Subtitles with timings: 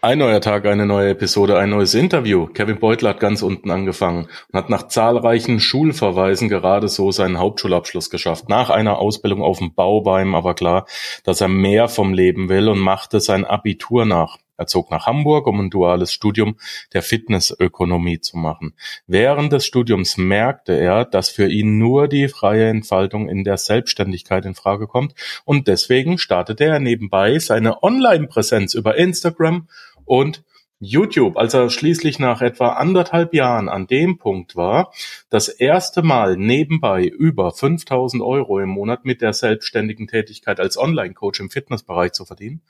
[0.00, 2.46] Ein neuer Tag, eine neue Episode, ein neues Interview.
[2.46, 8.08] Kevin Beutel hat ganz unten angefangen und hat nach zahlreichen Schulverweisen gerade so seinen Hauptschulabschluss
[8.08, 8.48] geschafft.
[8.48, 10.86] Nach einer Ausbildung auf dem Bau war ihm aber klar,
[11.24, 14.38] dass er mehr vom Leben will und machte sein Abitur nach.
[14.58, 16.56] Er zog nach Hamburg, um ein duales Studium
[16.92, 18.74] der Fitnessökonomie zu machen.
[19.06, 24.44] Während des Studiums merkte er, dass für ihn nur die freie Entfaltung in der Selbstständigkeit
[24.44, 29.68] in Frage kommt und deswegen startete er nebenbei seine Online-Präsenz über Instagram
[30.08, 30.42] und
[30.80, 34.92] YouTube, als er schließlich nach etwa anderthalb Jahren an dem Punkt war,
[35.28, 41.40] das erste Mal nebenbei über 5000 Euro im Monat mit der selbstständigen Tätigkeit als Online-Coach
[41.40, 42.62] im Fitnessbereich zu verdienen,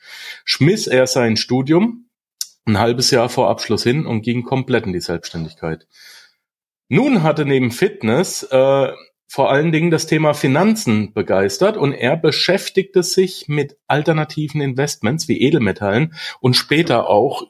[0.45, 2.06] schmiss er sein Studium
[2.64, 5.86] ein halbes Jahr vor Abschluss hin und ging komplett in die Selbstständigkeit.
[6.89, 8.92] Nun hatte neben Fitness äh,
[9.28, 15.42] vor allen Dingen das Thema Finanzen begeistert und er beschäftigte sich mit alternativen Investments wie
[15.42, 17.44] Edelmetallen und später auch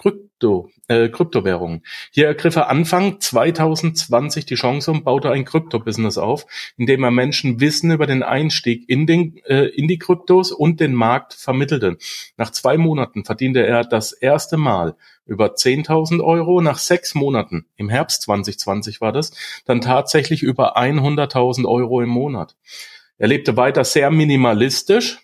[0.00, 1.82] Krypto, äh, Kryptowährungen.
[2.10, 6.46] Hier ergriff er Anfang 2020 die Chance und baute ein Krypto-Business auf,
[6.78, 10.80] in dem er Menschen Wissen über den Einstieg in, den, äh, in die Kryptos und
[10.80, 11.98] den Markt vermittelte.
[12.38, 17.90] Nach zwei Monaten verdiente er das erste Mal über 10.000 Euro, nach sechs Monaten, im
[17.90, 19.32] Herbst 2020 war das,
[19.66, 22.56] dann tatsächlich über 100.000 Euro im Monat.
[23.18, 25.18] Er lebte weiter sehr minimalistisch,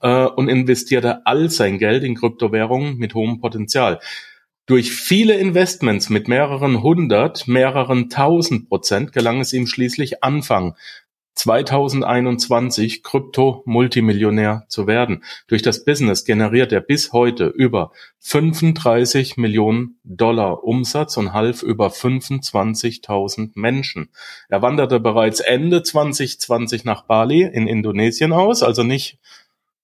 [0.00, 4.00] äh, und investierte all sein Geld in Kryptowährungen mit hohem Potenzial.
[4.66, 10.76] Durch viele Investments mit mehreren hundert, mehreren tausend Prozent gelang es ihm schließlich Anfang
[11.34, 15.24] 2021 Krypto-Multimillionär zu werden.
[15.46, 21.88] Durch das Business generiert er bis heute über 35 Millionen Dollar Umsatz und half über
[21.88, 24.10] 25.000 Menschen.
[24.48, 29.18] Er wanderte bereits Ende 2020 nach Bali in Indonesien aus, also nicht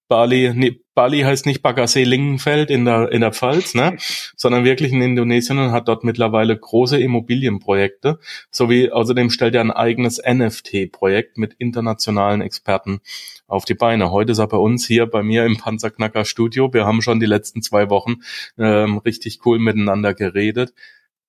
[0.08, 3.96] Bali, nee, Bali heißt nicht Baggersee Lingenfeld in der, in der Pfalz, ne,
[4.36, 8.19] sondern wirklich in Indonesien und hat dort mittlerweile große Immobilienprojekte,
[8.50, 13.00] sowie außerdem stellt er ein eigenes NFT-Projekt mit internationalen Experten
[13.48, 14.10] auf die Beine.
[14.10, 16.72] Heute ist er bei uns hier bei mir im Panzerknacker Studio.
[16.72, 18.16] Wir haben schon die letzten zwei Wochen
[18.58, 20.72] ähm, richtig cool miteinander geredet.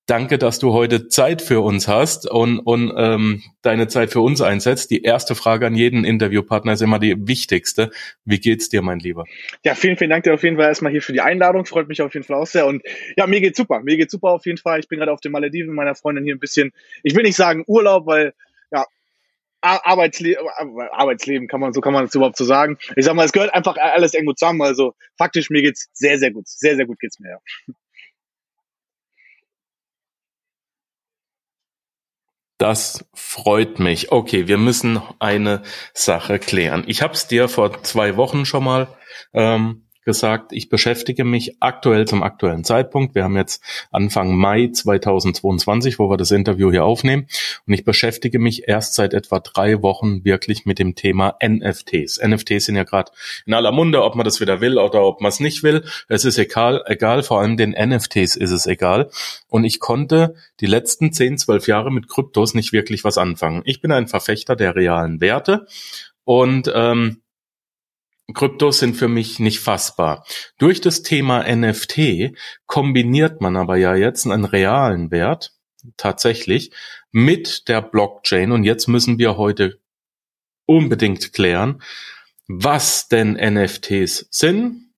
[0.08, 4.42] Danke, dass du heute Zeit für uns hast und, und ähm, deine Zeit für uns
[4.42, 4.90] einsetzt.
[4.90, 7.92] Die erste Frage an jeden Interviewpartner ist immer die wichtigste.
[8.24, 9.26] Wie geht's dir, mein Lieber?
[9.66, 11.66] Ja, vielen, vielen Dank dir auf jeden Fall erstmal hier für die Einladung.
[11.66, 12.66] Freut mich auf jeden Fall auch sehr.
[12.68, 12.84] Und
[13.18, 13.82] ja, mir geht's super.
[13.82, 14.80] Mir geht's super auf jeden Fall.
[14.80, 16.72] Ich bin gerade auf den Malediven meiner Freundin hier ein bisschen,
[17.04, 18.34] ich will nicht sagen Urlaub, weil
[18.72, 18.86] ja,
[19.60, 20.48] Arbeitsleben,
[20.90, 22.78] Arbeitsleben kann man, so kann man es überhaupt so sagen.
[22.96, 24.62] Ich sag mal, es gehört einfach alles irgendwo zusammen.
[24.62, 26.48] Also faktisch, mir geht's sehr, sehr gut.
[26.48, 27.40] Sehr, sehr gut geht's mir, ja.
[32.58, 34.12] Das freut mich.
[34.12, 35.62] Okay, wir müssen eine
[35.94, 36.84] Sache klären.
[36.88, 38.88] Ich habe es dir vor zwei Wochen schon mal
[39.34, 43.14] ähm, gesagt, ich beschäftige mich aktuell zum aktuellen Zeitpunkt.
[43.14, 47.28] Wir haben jetzt Anfang Mai 2022, wo wir das Interview hier aufnehmen.
[47.68, 52.22] Und ich beschäftige mich erst seit etwa drei Wochen wirklich mit dem Thema NFTs.
[52.26, 53.12] NFTs sind ja gerade
[53.46, 55.84] in aller Munde, ob man das wieder will oder ob man es nicht will.
[56.08, 59.10] Es ist egal, egal, vor allem den NFTs ist es egal.
[59.50, 63.62] Und ich konnte die letzten zehn, zwölf Jahre mit Kryptos nicht wirklich was anfangen.
[63.66, 65.68] Ich bin ein Verfechter der realen Werte
[66.24, 67.24] und ähm,
[68.34, 70.26] Kryptos sind für mich nicht fassbar.
[70.58, 75.54] Durch das Thema NFT kombiniert man aber ja jetzt einen realen Wert
[75.96, 76.72] tatsächlich
[77.12, 79.80] mit der Blockchain und jetzt müssen wir heute
[80.66, 81.82] unbedingt klären,
[82.48, 84.94] was denn NFTs sind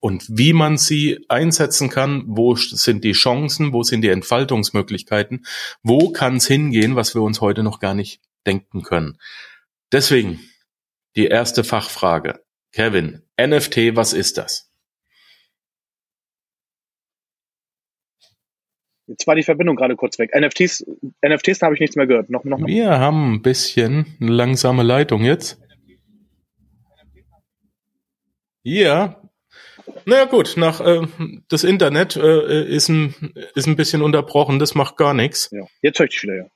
[0.00, 5.44] und wie man sie einsetzen kann, wo sind die Chancen, wo sind die Entfaltungsmöglichkeiten,
[5.82, 9.18] wo kann es hingehen, was wir uns heute noch gar nicht denken können.
[9.90, 10.40] Deswegen
[11.16, 12.44] die erste Fachfrage.
[12.78, 14.72] Kevin, NFT, was ist das?
[19.08, 20.30] Jetzt war die Verbindung gerade kurz weg.
[20.32, 20.86] NFTs,
[21.26, 22.30] NFTs, da habe ich nichts mehr gehört.
[22.30, 22.68] Noch, noch, noch.
[22.68, 25.60] Wir haben ein bisschen eine langsame Leitung jetzt.
[28.62, 29.28] Ja.
[30.04, 31.04] Na gut, nach äh,
[31.48, 35.50] das Internet äh, ist, ein, ist ein bisschen unterbrochen, das macht gar nichts.
[35.50, 36.46] Ja, jetzt höre ich dich wieder, ja.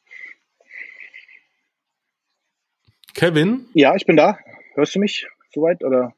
[3.12, 3.66] Kevin?
[3.74, 4.38] Ja, ich bin da.
[4.76, 5.26] Hörst du mich?
[5.54, 6.14] Soweit oder?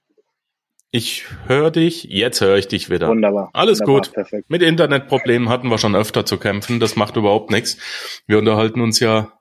[0.91, 3.09] Ich höre dich, jetzt höre ich dich wieder.
[3.09, 3.51] Wunderbar.
[3.53, 4.13] Alles Wunderbar, gut.
[4.13, 4.49] Perfekt.
[4.49, 6.79] Mit Internetproblemen hatten wir schon öfter zu kämpfen.
[6.79, 7.79] Das macht überhaupt nichts.
[8.29, 9.33] Wir unterhalten uns ja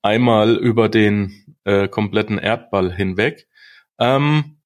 [0.00, 3.48] einmal über den äh, kompletten Erdball hinweg.
[3.98, 4.60] Ähm,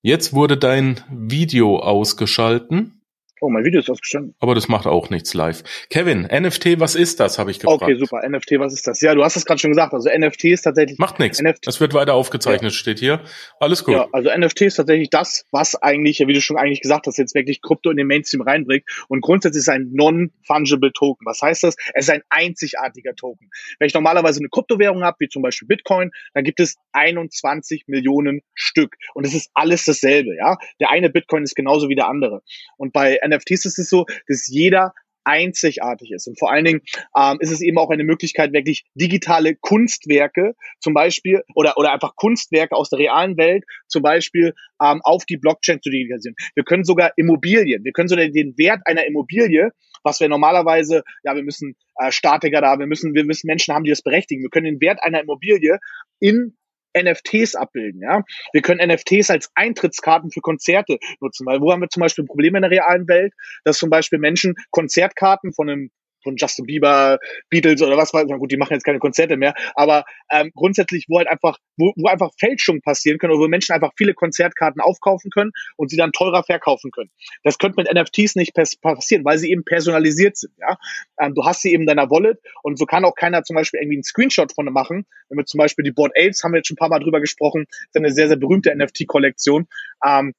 [0.00, 2.99] jetzt wurde dein Video ausgeschalten.
[3.40, 4.34] Oh, mein Video ist ausgestanden.
[4.38, 5.62] Aber das macht auch nichts live.
[5.88, 7.82] Kevin, NFT, was ist das, habe ich gefragt.
[7.82, 8.20] Okay, super.
[8.28, 9.00] NFT, was ist das?
[9.00, 9.94] Ja, du hast es gerade schon gesagt.
[9.94, 10.98] Also NFT ist tatsächlich...
[10.98, 11.42] Macht nichts.
[11.66, 12.76] Es wird weiter aufgezeichnet, ja.
[12.76, 13.20] steht hier.
[13.58, 13.94] Alles gut.
[13.94, 17.34] Ja, also NFT ist tatsächlich das, was eigentlich, wie du schon eigentlich gesagt hast, jetzt
[17.34, 18.84] wirklich Krypto in den Mainstream reinbringt.
[19.08, 21.24] Und grundsätzlich ist es ein non-fungible Token.
[21.24, 21.76] Was heißt das?
[21.94, 23.48] Es ist ein einzigartiger Token.
[23.78, 28.42] Wenn ich normalerweise eine Kryptowährung habe, wie zum Beispiel Bitcoin, dann gibt es 21 Millionen
[28.54, 28.96] Stück.
[29.14, 30.58] Und es ist alles dasselbe, ja.
[30.78, 32.42] Der eine Bitcoin ist genauso wie der andere.
[32.76, 34.92] Und bei NFTs ist es so, dass jeder
[35.24, 36.26] einzigartig ist.
[36.26, 36.80] Und vor allen Dingen
[37.16, 42.16] ähm, ist es eben auch eine Möglichkeit, wirklich digitale Kunstwerke zum Beispiel oder, oder einfach
[42.16, 46.36] Kunstwerke aus der realen Welt zum Beispiel ähm, auf die Blockchain zu digitalisieren.
[46.54, 49.70] Wir können sogar Immobilien, wir können sogar den Wert einer Immobilie,
[50.02, 53.84] was wir normalerweise, ja, wir müssen äh, Statiker da, wir müssen, wir müssen Menschen haben,
[53.84, 54.42] die das berechtigen.
[54.42, 55.78] Wir können den Wert einer Immobilie
[56.18, 56.56] in
[56.96, 58.02] NFTs abbilden.
[58.02, 58.22] Ja,
[58.52, 62.58] wir können NFTs als Eintrittskarten für Konzerte nutzen, weil wo haben wir zum Beispiel Probleme
[62.58, 63.32] in der realen Welt,
[63.64, 65.90] dass zum Beispiel Menschen Konzertkarten von einem
[66.22, 67.18] von Justin Bieber,
[67.48, 68.38] Beatles oder was weiß ich.
[68.38, 72.08] Gut, die machen jetzt keine Konzerte mehr, aber ähm, grundsätzlich, wo halt einfach, wo, wo
[72.08, 76.12] einfach Fälschungen passieren können oder wo Menschen einfach viele Konzertkarten aufkaufen können und sie dann
[76.12, 77.10] teurer verkaufen können.
[77.42, 80.52] Das könnte mit NFTs nicht passieren, weil sie eben personalisiert sind.
[80.58, 80.76] Ja,
[81.18, 83.80] ähm, du hast sie eben in deiner Wallet und so kann auch keiner zum Beispiel
[83.80, 85.06] irgendwie einen Screenshot von machen.
[85.28, 87.20] Wenn wir zum Beispiel die Board Apes haben wir jetzt schon ein paar Mal drüber
[87.20, 89.66] gesprochen, ist eine sehr sehr berühmte NFT-Kollektion.
[90.06, 90.34] Ähm,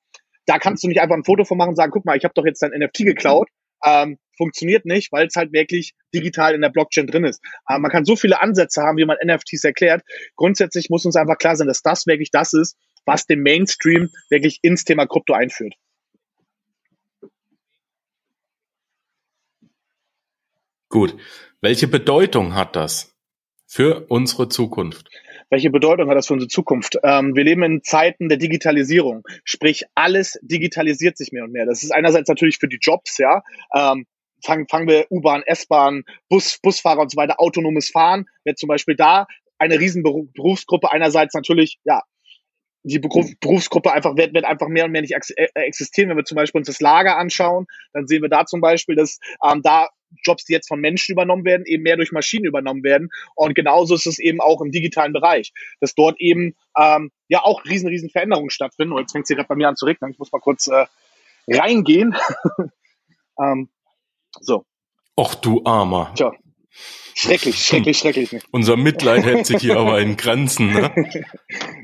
[0.45, 2.33] da kannst du nicht einfach ein Foto von machen und sagen, guck mal, ich habe
[2.33, 3.49] doch jetzt dein NFT geklaut.
[3.83, 7.43] Ähm, funktioniert nicht, weil es halt wirklich digital in der Blockchain drin ist.
[7.63, 10.01] Aber man kann so viele Ansätze haben, wie man NFTs erklärt.
[10.35, 14.57] Grundsätzlich muss uns einfach klar sein, dass das wirklich das ist, was den Mainstream wirklich
[14.63, 15.75] ins Thema Krypto einführt.
[20.89, 21.15] Gut.
[21.61, 23.15] Welche Bedeutung hat das
[23.67, 25.07] für unsere Zukunft?
[25.51, 26.97] Welche Bedeutung hat das für unsere Zukunft?
[27.03, 31.65] Ähm, wir leben in Zeiten der Digitalisierung, sprich alles digitalisiert sich mehr und mehr.
[31.65, 33.43] Das ist einerseits natürlich für die Jobs, ja.
[33.75, 34.05] Ähm,
[34.43, 38.95] fangen, fangen wir U-Bahn, S-Bahn, Bus, Busfahrer und so weiter, autonomes Fahren, wird zum Beispiel
[38.95, 39.27] da
[39.57, 42.01] eine riesen Berufsgruppe einerseits natürlich, ja,
[42.83, 46.09] die Berufsgruppe einfach wird, wird einfach mehr und mehr nicht äh, existieren.
[46.09, 49.19] Wenn wir zum Beispiel uns das Lager anschauen, dann sehen wir da zum Beispiel, dass
[49.43, 49.89] ähm, da
[50.25, 53.09] Jobs, die jetzt von Menschen übernommen werden, eben mehr durch Maschinen übernommen werden.
[53.35, 57.63] Und genauso ist es eben auch im digitalen Bereich, dass dort eben ähm, ja auch
[57.65, 58.93] riesen, riesen Veränderungen stattfinden.
[58.93, 60.11] Und jetzt fängt es hier gerade bei mir an zu regnen.
[60.11, 60.85] Ich muss mal kurz äh,
[61.47, 62.15] reingehen.
[63.39, 63.69] ähm,
[64.41, 64.63] so.
[65.15, 66.15] Och du Armer.
[66.15, 66.31] Tja.
[67.21, 68.35] Schrecklich, schrecklich, schrecklich.
[68.49, 70.91] Unser Mitleid hält sich hier aber in Grenzen, ne?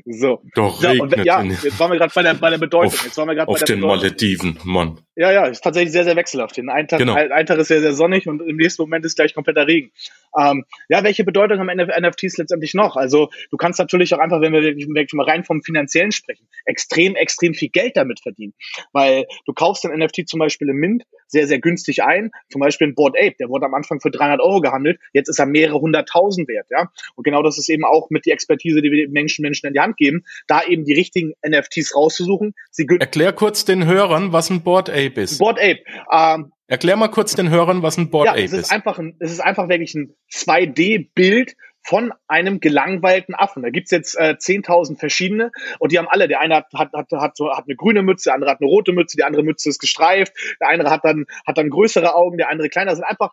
[0.10, 0.42] So.
[0.56, 1.18] Doch ja, regnet.
[1.18, 2.94] Und, ja, jetzt waren wir gerade bei der, bei der Bedeutung.
[2.94, 3.98] Auf, jetzt waren wir gerade bei der den Bedeutung.
[3.98, 5.01] Malediven, Mann.
[5.16, 6.57] Ja, ja, ist tatsächlich sehr, sehr wechselhaft.
[6.57, 7.13] Den einen Tag, genau.
[7.16, 9.92] ein Tag ist sehr, sehr sonnig und im nächsten Moment ist gleich kompletter Regen.
[10.39, 12.95] Ähm, ja, welche Bedeutung haben NFTs letztendlich noch?
[12.95, 17.16] Also du kannst natürlich auch einfach, wenn wir wirklich mal rein vom Finanziellen sprechen, extrem,
[17.16, 18.54] extrem viel Geld damit verdienen.
[18.94, 22.31] Weil du kaufst den NFT zum Beispiel im Mint sehr, sehr günstig ein.
[22.50, 25.00] Zum Beispiel ein Board Ape, der wurde am Anfang für 300 Euro gehandelt.
[25.13, 26.89] Jetzt ist er mehrere hunderttausend wert, ja.
[27.15, 29.74] Und genau das ist eben auch mit die Expertise, die wir den Menschen, Menschen in
[29.74, 32.53] die Hand geben, da eben die richtigen NFTs rauszusuchen.
[32.71, 35.39] Sie Erklär kurz den Hörern, was ein Board Ape ist.
[35.39, 35.81] Board Ape.
[36.12, 38.59] Ähm, Erklär mal kurz den Hörern, was ein Board ja, Ape es ist.
[38.59, 38.71] ist.
[38.71, 41.56] Einfach ein, es ist einfach wirklich ein 2D-Bild
[41.88, 43.63] von einem gelangweilten Affen.
[43.63, 47.12] Da gibt's jetzt äh, 10.000 verschiedene und die haben alle, der eine hat, hat, hat,
[47.13, 49.69] hat, so, hat eine grüne Mütze, der andere hat eine rote Mütze, die andere Mütze
[49.69, 52.89] ist gestreift, der andere hat dann, hat dann größere Augen, der andere kleiner.
[52.91, 53.31] Das sind einfach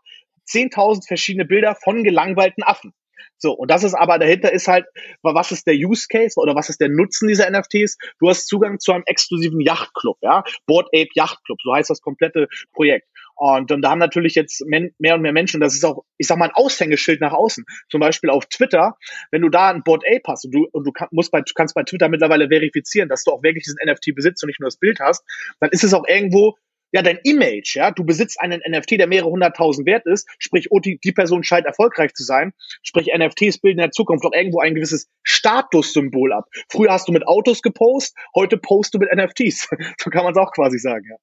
[0.49, 2.93] 10.000 verschiedene Bilder von gelangweilten Affen.
[3.39, 4.87] So, und das ist aber dahinter ist halt,
[5.23, 7.99] was ist der Use Case oder was ist der Nutzen dieser NFTs?
[8.19, 12.01] Du hast Zugang zu einem exklusiven Yachtclub, ja, Board Ape Yacht Club, so heißt das
[12.01, 13.07] komplette Projekt.
[13.37, 16.39] Und, und da haben natürlich jetzt mehr und mehr Menschen, das ist auch, ich sag
[16.39, 17.65] mal, ein Aushängeschild nach außen.
[17.91, 18.97] Zum Beispiel auf Twitter,
[19.33, 21.75] wenn du da ein Board Ape hast und du, und du kann, musst bei, kannst
[21.75, 24.79] bei Twitter mittlerweile verifizieren, dass du auch wirklich diesen NFT besitzt und nicht nur das
[24.79, 25.25] Bild hast,
[25.61, 26.57] dann ist es auch irgendwo
[26.93, 30.79] ja, dein Image, ja, du besitzt einen NFT, der mehrere hunderttausend wert ist, sprich, oh,
[30.79, 34.61] die, die Person scheint erfolgreich zu sein, sprich, NFTs bilden in der Zukunft auch irgendwo
[34.61, 36.45] ein gewisses Statussymbol ab.
[36.69, 39.69] Früher hast du mit Autos gepostet, heute postest du mit NFTs.
[39.99, 41.17] so kann man es auch quasi sagen, ja.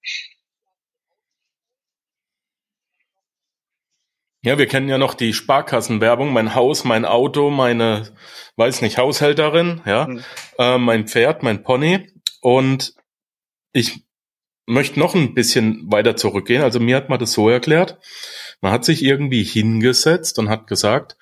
[4.44, 8.12] Ja, wir kennen ja noch die Sparkassenwerbung, mein Haus, mein Auto, meine,
[8.56, 10.24] weiß nicht, Haushälterin, ja, mhm.
[10.58, 12.10] äh, mein Pferd, mein Pony.
[12.42, 12.96] Und
[13.72, 14.04] ich
[14.66, 16.62] möchte noch ein bisschen weiter zurückgehen.
[16.64, 17.98] Also mir hat man das so erklärt.
[18.62, 21.18] Man hat sich irgendwie hingesetzt und hat gesagt,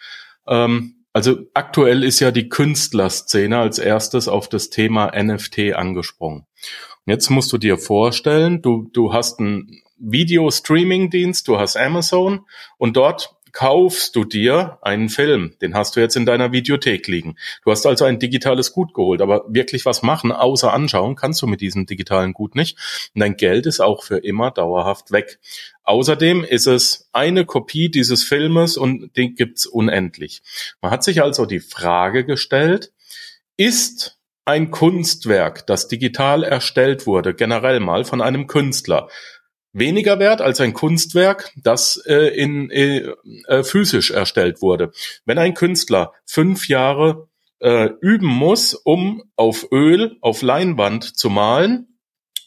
[0.48, 6.42] ähm, also aktuell ist ja die Künstlerszene als erstes auf das Thema NFT angesprungen.
[6.42, 12.46] Und jetzt musst du dir vorstellen, du, du hast einen Video-Streaming-Dienst, du hast Amazon
[12.78, 17.36] und dort kaufst du dir einen Film, den hast du jetzt in deiner Videothek liegen.
[17.64, 21.48] Du hast also ein digitales Gut geholt, aber wirklich was machen, außer anschauen, kannst du
[21.48, 22.78] mit diesem digitalen Gut nicht.
[23.14, 25.40] Und dein Geld ist auch für immer dauerhaft weg.
[25.84, 30.42] Außerdem ist es eine Kopie dieses Filmes und den gibt's unendlich.
[30.82, 32.92] Man hat sich also die Frage gestellt,
[33.58, 39.08] ist ein Kunstwerk, das digital erstellt wurde, generell mal von einem Künstler,
[39.74, 43.12] weniger wert als ein Kunstwerk, das äh, in, äh,
[43.48, 44.92] äh, physisch erstellt wurde.
[45.26, 47.28] Wenn ein Künstler fünf Jahre
[47.60, 52.00] äh, üben muss, um auf Öl, auf Leinwand zu malen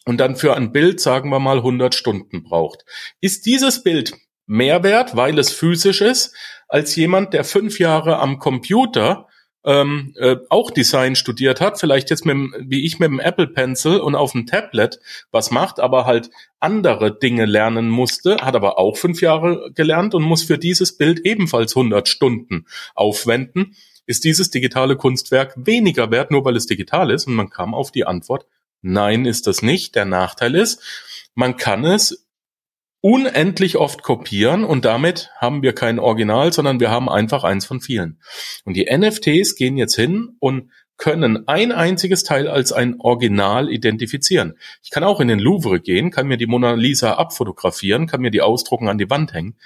[0.05, 2.85] und dann für ein Bild, sagen wir mal, 100 Stunden braucht,
[3.21, 4.15] ist dieses Bild
[4.47, 6.35] mehr wert, weil es physisch ist,
[6.69, 9.29] als jemand, der fünf Jahre am Computer
[9.65, 13.47] ähm, äh, auch Design studiert hat, vielleicht jetzt mit dem, wie ich mit dem Apple
[13.47, 14.99] Pencil und auf dem Tablet
[15.31, 20.23] was macht, aber halt andere Dinge lernen musste, hat aber auch fünf Jahre gelernt und
[20.23, 23.77] muss für dieses Bild ebenfalls 100 Stunden aufwenden,
[24.07, 27.27] ist dieses digitale Kunstwerk weniger wert, nur weil es digital ist.
[27.27, 28.47] Und man kam auf die Antwort,
[28.81, 29.95] nein, ist das nicht.
[29.95, 30.83] Der Nachteil ist,
[31.35, 32.27] man kann es
[33.03, 37.81] unendlich oft kopieren und damit haben wir kein Original, sondern wir haben einfach eins von
[37.81, 38.19] vielen.
[38.65, 44.57] Und die NFTs gehen jetzt hin und können ein einziges Teil als ein Original identifizieren.
[44.85, 48.31] Ich kann auch in den Louvre gehen, kann mir die Mona Lisa abfotografieren, kann mir
[48.31, 49.57] die ausdrucken an die Wand hängen.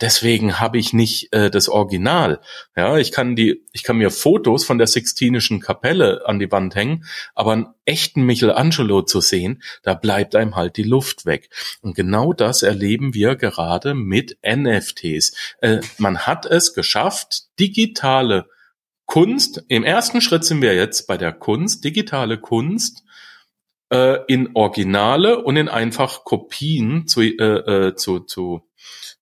[0.00, 2.40] Deswegen habe ich nicht äh, das Original.
[2.76, 6.74] Ja, ich kann die, ich kann mir Fotos von der Sixtinischen Kapelle an die Wand
[6.74, 11.48] hängen, aber einen echten Michelangelo zu sehen, da bleibt einem halt die Luft weg.
[11.80, 15.32] Und genau das erleben wir gerade mit NFTs.
[15.60, 18.46] Äh, man hat es geschafft, digitale
[19.06, 19.64] Kunst.
[19.68, 23.04] Im ersten Schritt sind wir jetzt bei der Kunst, digitale Kunst
[23.90, 28.68] äh, in Originale und in einfach Kopien zu, äh, äh, zu, zu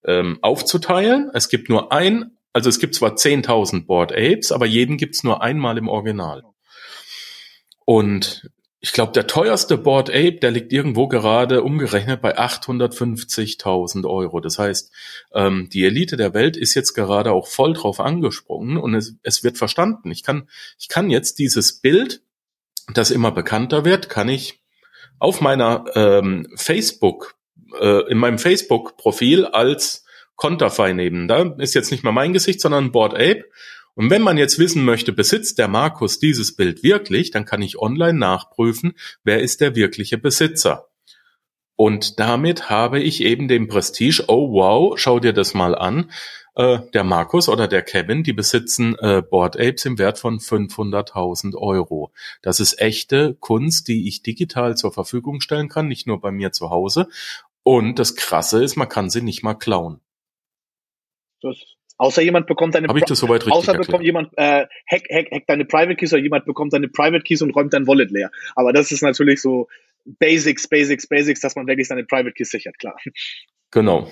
[0.04, 1.30] ähm, aufzuteilen.
[1.34, 5.42] Es gibt nur ein, also es gibt zwar 10.000 Board Apes, aber jeden gibt's nur
[5.42, 6.42] einmal im Original.
[7.84, 8.50] Und
[8.84, 14.40] ich glaube, der teuerste Board Ape, der liegt irgendwo gerade umgerechnet bei 850.000 Euro.
[14.40, 14.90] Das heißt,
[15.34, 19.44] ähm, die Elite der Welt ist jetzt gerade auch voll drauf angesprungen und es, es
[19.44, 20.10] wird verstanden.
[20.10, 20.48] Ich kann,
[20.80, 22.22] ich kann jetzt dieses Bild,
[22.92, 24.60] das immer bekannter wird, kann ich
[25.20, 27.36] auf meiner ähm, Facebook
[27.80, 30.04] äh, in meinem Facebook-Profil als
[30.36, 31.28] Konterfei nehmen.
[31.28, 33.44] Da ist jetzt nicht mehr mein Gesicht, sondern Board Ape.
[33.94, 37.78] Und wenn man jetzt wissen möchte, besitzt der Markus dieses Bild wirklich, dann kann ich
[37.78, 40.88] online nachprüfen, wer ist der wirkliche Besitzer.
[41.76, 46.10] Und damit habe ich eben den Prestige, oh wow, schau dir das mal an.
[46.54, 51.56] Äh, der Markus oder der Kevin, die besitzen äh, Board Apes im Wert von 500.000
[51.56, 52.12] Euro.
[52.42, 56.52] Das ist echte Kunst, die ich digital zur Verfügung stellen kann, nicht nur bei mir
[56.52, 57.08] zu Hause.
[57.62, 60.00] Und das Krasse ist, man kann sie nicht mal klauen.
[61.40, 61.56] Das,
[61.96, 65.28] außer jemand bekommt deine Habe ich das soweit richtig Außer bekommt jemand äh, hack, hack,
[65.30, 68.30] hack deine Private Keys oder jemand bekommt deine Private Keys und räumt dein Wallet leer.
[68.54, 69.68] Aber das ist natürlich so
[70.04, 72.96] Basics, Basics, Basics, dass man wirklich seine Private Keys sichert, klar.
[73.70, 74.10] Genau.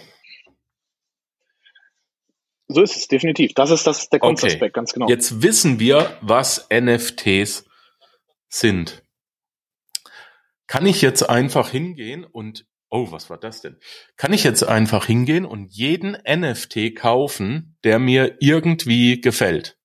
[2.68, 3.52] So ist es, definitiv.
[3.54, 4.72] Das ist das, der Kunstaspekt, okay.
[4.72, 5.08] ganz genau.
[5.08, 7.68] Jetzt wissen wir, was NFTs
[8.48, 9.02] sind.
[10.68, 13.76] Kann ich jetzt einfach hingehen und Oh, was war das denn?
[14.16, 19.79] Kann ich jetzt einfach hingehen und jeden NFT kaufen, der mir irgendwie gefällt?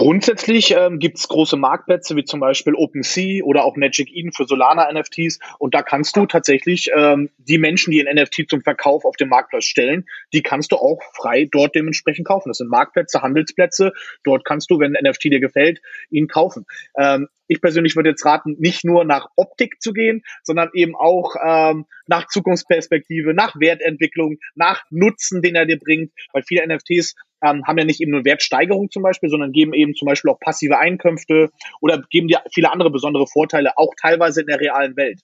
[0.00, 4.46] Grundsätzlich ähm, gibt es große Marktplätze wie zum Beispiel OpenSea oder auch Magic Eden für
[4.46, 9.16] Solana-NFTs und da kannst du tatsächlich ähm, die Menschen, die ein NFT zum Verkauf auf
[9.16, 12.48] dem Marktplatz stellen, die kannst du auch frei dort dementsprechend kaufen.
[12.48, 13.92] Das sind Marktplätze, Handelsplätze.
[14.24, 16.64] Dort kannst du, wenn ein NFT dir gefällt, ihn kaufen.
[16.96, 21.34] Ähm, ich persönlich würde jetzt raten, nicht nur nach Optik zu gehen, sondern eben auch
[21.44, 27.64] ähm, nach Zukunftsperspektive, nach Wertentwicklung, nach Nutzen, den er dir bringt, weil viele NFTs ähm,
[27.66, 30.78] haben ja nicht eben nur Wertsteigerung zum Beispiel, sondern geben eben zum Beispiel auch passive
[30.78, 35.20] Einkünfte oder geben dir viele andere besondere Vorteile, auch teilweise in der realen Welt.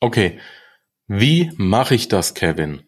[0.00, 0.40] Okay,
[1.06, 2.82] wie mache ich das, Kevin?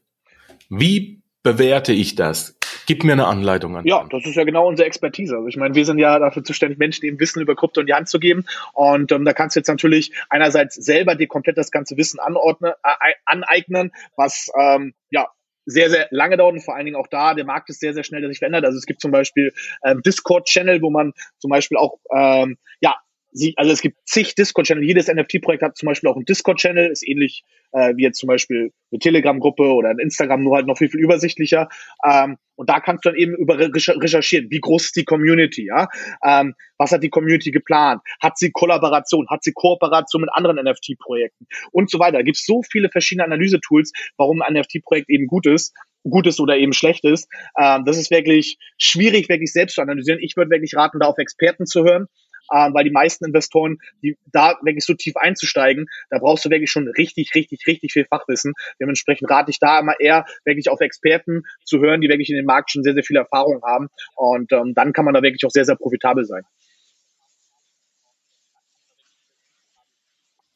[0.68, 2.53] Wie bewerte ich das?
[2.86, 3.86] Gib mir eine Anleitung an.
[3.86, 5.36] Ja, das ist ja genau unsere Expertise.
[5.36, 7.94] Also ich meine, wir sind ja dafür zuständig, Menschen eben Wissen über Krypto in die
[7.94, 8.44] Hand zu geben.
[8.72, 12.72] Und ähm, da kannst du jetzt natürlich einerseits selber dir komplett das ganze Wissen anordnen,
[12.82, 15.28] äh, aneignen, was ähm, ja
[15.66, 18.04] sehr, sehr lange dauert und vor allen Dingen auch da, der Markt ist sehr, sehr
[18.04, 18.64] schnell, der sich verändert.
[18.64, 22.96] Also es gibt zum Beispiel ähm, Discord-Channel, wo man zum Beispiel auch ähm, ja
[23.34, 24.84] sie, also es gibt zig Discord-Channel.
[24.84, 28.72] Jedes NFT-Projekt hat zum Beispiel auch einen Discord-Channel, ist ähnlich äh, wie jetzt zum Beispiel
[28.90, 31.68] eine Telegram-Gruppe oder ein Instagram, nur halt noch viel, viel übersichtlicher.
[32.08, 35.88] Ähm, und da kannst du dann eben über recherchieren, wie groß ist die Community, ja?
[36.24, 38.00] Ähm, was hat die Community geplant?
[38.22, 39.28] Hat sie Kollaboration?
[39.28, 41.46] Hat sie Kooperation mit anderen NFT-Projekten?
[41.72, 42.18] Und so weiter.
[42.18, 45.74] Da gibt es so viele verschiedene Analyse-Tools, warum ein NFT-Projekt eben gut ist
[46.06, 47.30] gut ist oder eben schlecht ist.
[47.58, 50.20] Ähm, das ist wirklich schwierig, wirklich selbst zu analysieren.
[50.20, 52.08] Ich würde wirklich raten, da auf Experten zu hören
[52.52, 56.70] ähm, weil die meisten Investoren, die da wirklich so tief einzusteigen, da brauchst du wirklich
[56.70, 58.52] schon richtig, richtig, richtig viel Fachwissen.
[58.80, 62.46] Dementsprechend rate ich da immer eher wirklich auf Experten zu hören, die wirklich in dem
[62.46, 63.88] Markt schon sehr, sehr viel Erfahrung haben.
[64.16, 66.42] Und ähm, dann kann man da wirklich auch sehr, sehr profitabel sein.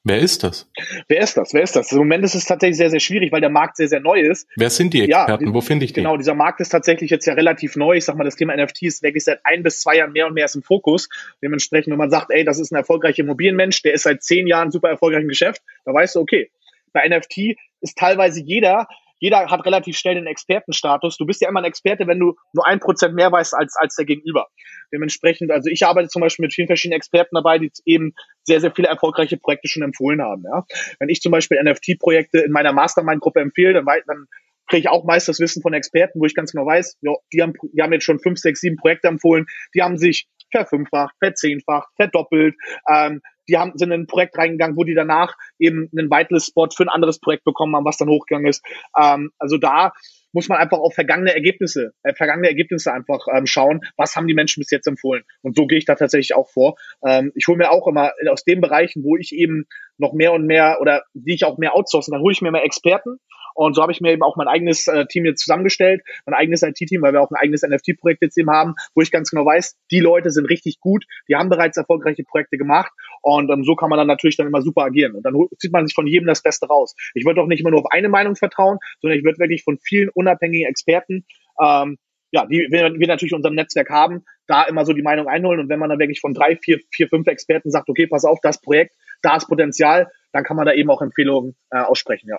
[0.05, 0.71] Wer ist das?
[1.09, 1.52] Wer ist das?
[1.52, 1.93] Wer ist das?
[1.93, 4.49] Im Moment ist es tatsächlich sehr, sehr schwierig, weil der Markt sehr, sehr neu ist.
[4.57, 5.49] Wer sind die Experten?
[5.49, 6.00] Ja, Wo finde ich die?
[6.00, 7.97] Genau, dieser Markt ist tatsächlich jetzt ja relativ neu.
[7.97, 10.35] Ich sag mal, das Thema NFT ist wirklich seit ein bis zwei Jahren mehr und
[10.35, 11.09] mehr ist im Fokus.
[11.43, 14.71] Dementsprechend, wenn man sagt, ey, das ist ein erfolgreicher Immobilienmensch, der ist seit zehn Jahren
[14.71, 16.50] super erfolgreich im Geschäft, da weißt du, okay,
[16.93, 21.16] bei NFT ist teilweise jeder jeder hat relativ schnell den Expertenstatus.
[21.16, 23.96] Du bist ja immer ein Experte, wenn du nur ein Prozent mehr weißt als, als
[23.96, 24.46] der Gegenüber.
[24.92, 28.72] Dementsprechend, also ich arbeite zum Beispiel mit vielen verschiedenen Experten dabei, die eben sehr, sehr
[28.72, 30.44] viele erfolgreiche Projekte schon empfohlen haben.
[30.44, 30.64] Ja.
[30.98, 34.26] Wenn ich zum Beispiel NFT-Projekte in meiner Mastermind-Gruppe empfehle, dann, dann
[34.68, 37.42] kriege ich auch meist das Wissen von Experten, wo ich ganz genau weiß, jo, die,
[37.42, 41.88] haben, die haben jetzt schon fünf, sechs, sieben Projekte empfohlen, die haben sich verfünffacht, verzehnfacht,
[41.96, 42.54] verdoppelt.
[42.90, 46.85] Ähm, die haben, sind in ein Projekt reingegangen, wo die danach eben einen Whitelist-Spot für
[46.85, 48.64] ein anderes Projekt bekommen haben, was dann hochgegangen ist.
[49.00, 49.93] Ähm, also da
[50.33, 54.35] muss man einfach auf vergangene Ergebnisse, äh, vergangene Ergebnisse einfach ähm, schauen, was haben die
[54.35, 55.25] Menschen bis jetzt empfohlen.
[55.43, 56.76] Und so gehe ich da tatsächlich auch vor.
[57.07, 60.47] Ähm, ich hole mir auch immer aus den Bereichen, wo ich eben noch mehr und
[60.47, 63.19] mehr oder die ich auch mehr outsourcen, dann hole ich mir mehr Experten
[63.59, 66.62] und so habe ich mir eben auch mein eigenes äh, Team jetzt zusammengestellt, mein eigenes
[66.62, 69.76] IT-Team, weil wir auch ein eigenes NFT-Projekt jetzt eben haben, wo ich ganz genau weiß,
[69.90, 73.90] die Leute sind richtig gut, die haben bereits erfolgreiche Projekte gemacht und ähm, so kann
[73.90, 75.14] man dann natürlich dann immer super agieren.
[75.14, 76.94] Und dann zieht man sich von jedem das Beste raus.
[77.14, 79.78] Ich würde auch nicht immer nur auf eine Meinung vertrauen, sondern ich würde wirklich von
[79.78, 81.25] vielen unabhängigen Experten
[81.60, 81.98] ähm,
[82.30, 85.60] ja, die wir, wir natürlich in unserem Netzwerk haben, da immer so die Meinung einholen.
[85.60, 88.38] Und wenn man dann wirklich von drei, vier, vier, fünf Experten sagt, okay, pass auf,
[88.42, 92.38] das Projekt, da ist Potenzial, dann kann man da eben auch Empfehlungen äh, aussprechen, ja.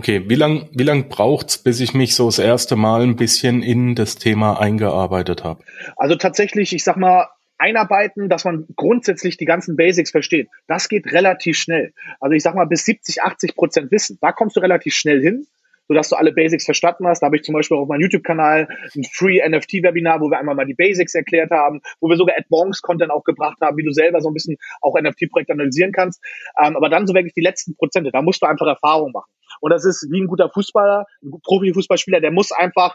[0.00, 3.62] Okay, wie lang, wie lang braucht's, bis ich mich so das erste Mal ein bisschen
[3.62, 5.62] in das Thema eingearbeitet habe?
[5.98, 7.28] Also tatsächlich, ich sag mal,
[7.58, 10.48] einarbeiten, dass man grundsätzlich die ganzen Basics versteht.
[10.66, 11.92] Das geht relativ schnell.
[12.18, 14.16] Also ich sag mal, bis 70, 80 Prozent Wissen.
[14.22, 15.46] Da kommst du relativ schnell hin
[15.90, 17.20] sodass du alle Basics verstanden hast.
[17.20, 20.64] Da habe ich zum Beispiel auf meinem YouTube-Kanal ein Free NFT-Webinar, wo wir einmal mal
[20.64, 24.30] die Basics erklärt haben, wo wir sogar Advanced-Content auch gebracht haben, wie du selber so
[24.30, 26.22] ein bisschen auch NFT-Projekte analysieren kannst.
[26.62, 29.32] Ähm, aber dann so wirklich die letzten Prozente, da musst du einfach Erfahrung machen.
[29.60, 32.94] Und das ist wie ein guter Fußballer, ein Profi-Fußballspieler, der muss einfach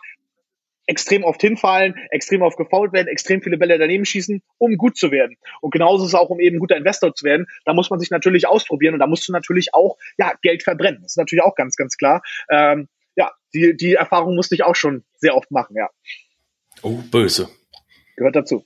[0.85, 5.11] extrem oft hinfallen, extrem oft gefault werden, extrem viele Bälle daneben schießen, um gut zu
[5.11, 5.37] werden.
[5.61, 7.47] Und genauso ist es auch, um eben guter Investor zu werden.
[7.65, 11.01] Da muss man sich natürlich ausprobieren und da musst du natürlich auch ja, Geld verbrennen.
[11.01, 12.21] Das ist natürlich auch ganz, ganz klar.
[12.49, 15.89] Ähm, ja, die, die Erfahrung musste ich auch schon sehr oft machen, ja.
[16.81, 17.49] Oh, böse.
[18.15, 18.65] Gehört dazu.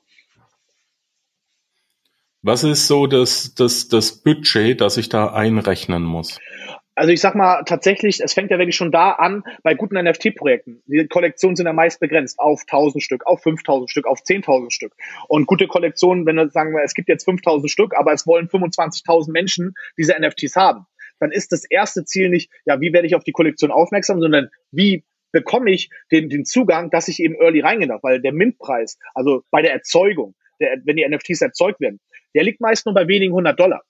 [2.42, 6.40] Was ist so das, das, das Budget, das ich da einrechnen muss?
[7.00, 10.84] Also ich sag mal tatsächlich, es fängt ja wirklich schon da an bei guten NFT-Projekten.
[10.86, 14.92] Die Kollektionen sind ja meist begrenzt auf 1000 Stück, auf 5000 Stück, auf 10.000 Stück.
[15.30, 19.32] Und gute Kollektionen, wenn wir sagen, es gibt jetzt 5000 Stück, aber es wollen 25.000
[19.32, 20.88] Menschen diese NFTs haben,
[21.22, 24.50] dann ist das erste Ziel nicht, ja, wie werde ich auf die Kollektion aufmerksam, sondern
[24.72, 29.00] wie bekomme ich den, den Zugang, dass ich eben early reingehen darf, weil der Mintpreis,
[29.16, 32.02] also bei der Erzeugung, der, wenn die NFTs erzeugt werden,
[32.36, 33.84] der liegt meist nur bei wenigen hundert Dollar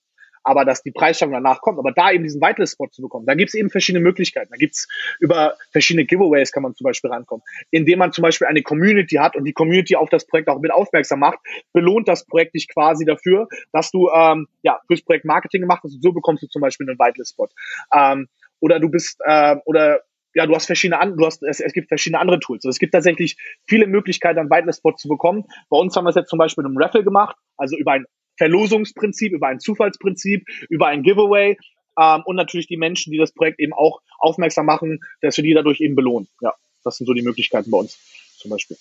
[0.44, 1.80] aber dass die Preissteigerung danach kommt.
[1.80, 4.50] Aber da eben diesen Whitelist-Spot zu bekommen, da gibt es eben verschiedene Möglichkeiten.
[4.52, 4.88] Da gibt es
[5.20, 9.36] über verschiedene Giveaways kann man zum Beispiel rankommen, indem man zum Beispiel eine Community hat
[9.36, 11.40] und die Community auf das Projekt auch mit aufmerksam macht,
[11.74, 15.96] belohnt das Projekt dich quasi dafür, dass du ähm, ja fürs Projekt Marketing gemacht hast
[15.96, 17.50] und so bekommst du zum Beispiel einen Whitelist-Spot.
[17.94, 18.28] Ähm,
[18.60, 20.02] oder du bist äh, oder
[20.36, 22.64] ja, du hast verschiedene du hast, es, es gibt verschiedene andere Tools.
[22.64, 25.46] Also es gibt tatsächlich viele Möglichkeiten, einen Whitelist-Spot zu bekommen.
[25.70, 28.06] Bei uns haben wir es jetzt zum Beispiel mit einem Raffle gemacht, also über ein
[28.40, 31.58] Verlosungsprinzip, über ein Zufallsprinzip, über ein Giveaway
[32.00, 35.54] ähm, und natürlich die Menschen, die das Projekt eben auch aufmerksam machen, dass wir die
[35.54, 36.30] dadurch eben belohnen.
[36.42, 38.00] Ja, das sind so die Möglichkeiten bei uns
[38.38, 38.78] zum Beispiel.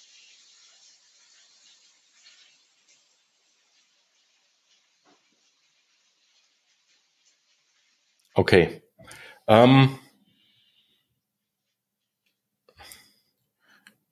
[8.34, 8.82] Okay.
[9.48, 9.98] Ähm,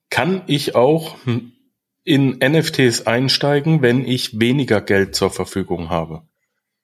[0.09, 1.15] kann ich auch
[2.07, 6.21] in NFTs einsteigen, wenn ich weniger Geld zur Verfügung habe?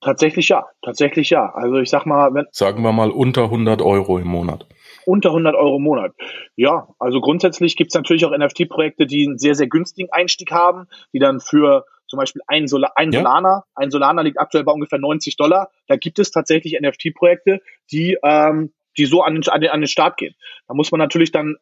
[0.02, 1.50] Tatsächlich ja, tatsächlich ja.
[1.54, 4.68] Also ich sag mal, wenn sagen wir mal unter 100 Euro im Monat.
[5.06, 6.14] Unter 100 Euro im Monat.
[6.58, 10.88] Ja, also grundsätzlich gibt es natürlich auch NFT-Projekte, die einen sehr, sehr günstigen Einstieg haben,
[11.14, 13.22] die dann für zum Beispiel ein, Sol ein ja.
[13.22, 15.72] Solana, ein Solana liegt aktuell bei ungefähr 90 Dollar.
[15.88, 17.62] Da gibt es tatsächlich NFT-Projekte,
[17.94, 20.36] die, ähm, die so an den, an, den, an den Start gehen.
[20.68, 21.56] Da muss man natürlich dann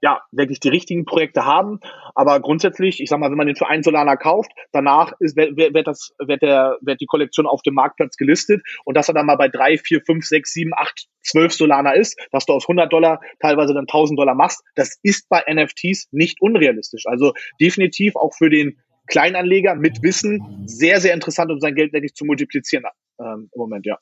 [0.00, 1.80] ja, wirklich die richtigen Projekte haben.
[2.14, 5.56] Aber grundsätzlich, ich sag mal, wenn man den für einen Solana kauft, danach ist, wird,
[5.56, 9.26] wird, das, wird, der, wird die Kollektion auf dem Marktplatz gelistet und dass er dann
[9.26, 12.92] mal bei drei, vier, fünf, sechs, sieben, acht, zwölf Solana ist, dass du aus 100
[12.92, 17.06] Dollar teilweise dann 1000 Dollar machst, das ist bei NFTs nicht unrealistisch.
[17.06, 22.14] Also definitiv auch für den Kleinanleger mit Wissen sehr, sehr interessant, um sein Geld wirklich
[22.14, 22.84] zu multiplizieren
[23.20, 23.98] ähm, im Moment, ja.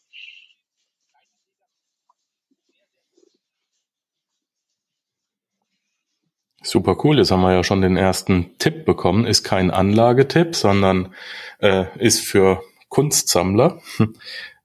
[6.66, 9.24] Super cool, jetzt haben wir ja schon den ersten Tipp bekommen.
[9.24, 11.14] Ist kein Anlagetipp, sondern
[11.60, 13.80] äh, ist für Kunstsammler.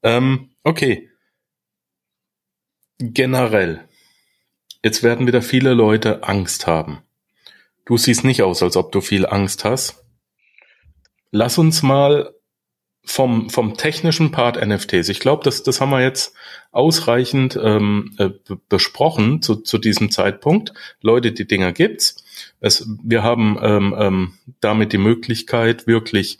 [0.03, 1.11] ähm, okay.
[2.97, 3.87] Generell.
[4.83, 7.03] Jetzt werden wieder viele Leute Angst haben.
[7.85, 10.03] Du siehst nicht aus, als ob du viel Angst hast.
[11.29, 12.33] Lass uns mal
[13.03, 15.09] vom, vom technischen Part NFTs.
[15.09, 16.33] Ich glaube, das, das haben wir jetzt
[16.71, 18.29] ausreichend ähm, äh,
[18.69, 20.73] besprochen zu, zu diesem Zeitpunkt.
[21.01, 22.23] Leute, die Dinger gibt's.
[22.59, 26.39] Es, wir haben ähm, ähm, damit die Möglichkeit, wirklich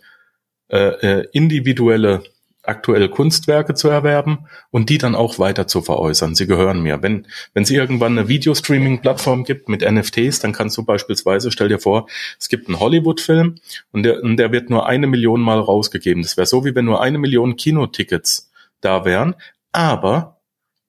[0.70, 0.78] äh,
[1.22, 2.24] äh, individuelle
[2.64, 6.36] aktuelle Kunstwerke zu erwerben und die dann auch weiter zu veräußern.
[6.36, 7.02] Sie gehören mir.
[7.02, 11.80] Wenn wenn es irgendwann eine Videostreaming-Plattform gibt mit NFTs, dann kannst du beispielsweise, stell dir
[11.80, 12.08] vor,
[12.40, 13.56] es gibt einen Hollywood-Film
[13.92, 16.24] und der, und der wird nur eine Million Mal rausgegeben.
[16.24, 19.36] Das wäre so, wie wenn nur eine Million Kinotickets da wären.
[19.72, 20.41] Aber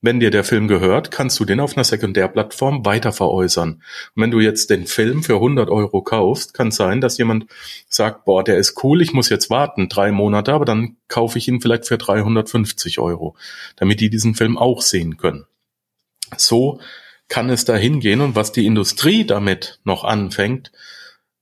[0.02, 3.74] wenn dir der Film gehört, kannst du den auf einer Sekundärplattform weiter veräußern.
[4.14, 7.46] Und wenn du jetzt den Film für 100 Euro kaufst, kann sein, dass jemand
[7.88, 11.46] sagt, boah, der ist cool, ich muss jetzt warten, drei Monate, aber dann kaufe ich
[11.46, 13.36] ihn vielleicht für 350 Euro,
[13.76, 15.46] damit die diesen Film auch sehen können.
[16.36, 16.80] So
[17.28, 20.72] kann es da hingehen und was die Industrie damit noch anfängt,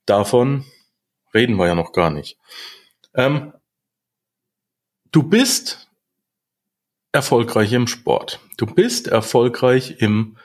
[0.04, 0.66] davon
[1.32, 2.36] reden wir ja noch gar nicht.
[3.14, 3.54] Ähm,
[5.12, 5.89] du bist
[7.12, 8.40] erfolgreich im Sport.
[8.56, 10.36] Du bist erfolgreich im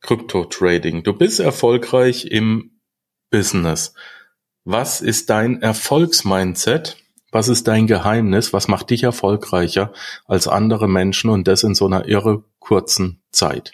[0.00, 1.02] Krypto-Trading.
[1.02, 2.80] Du bist erfolgreich im
[3.30, 3.94] Business.
[4.64, 6.96] Was ist dein Erfolgsmindset?
[7.30, 8.52] Was ist dein Geheimnis?
[8.52, 9.92] Was macht dich erfolgreicher
[10.26, 13.72] als andere Menschen und das in so einer irre kurzen Zeit?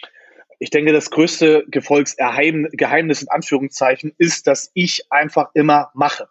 [0.59, 6.27] Ich denke, das größte Geheimnis in Anführungszeichen ist, dass ich einfach immer mache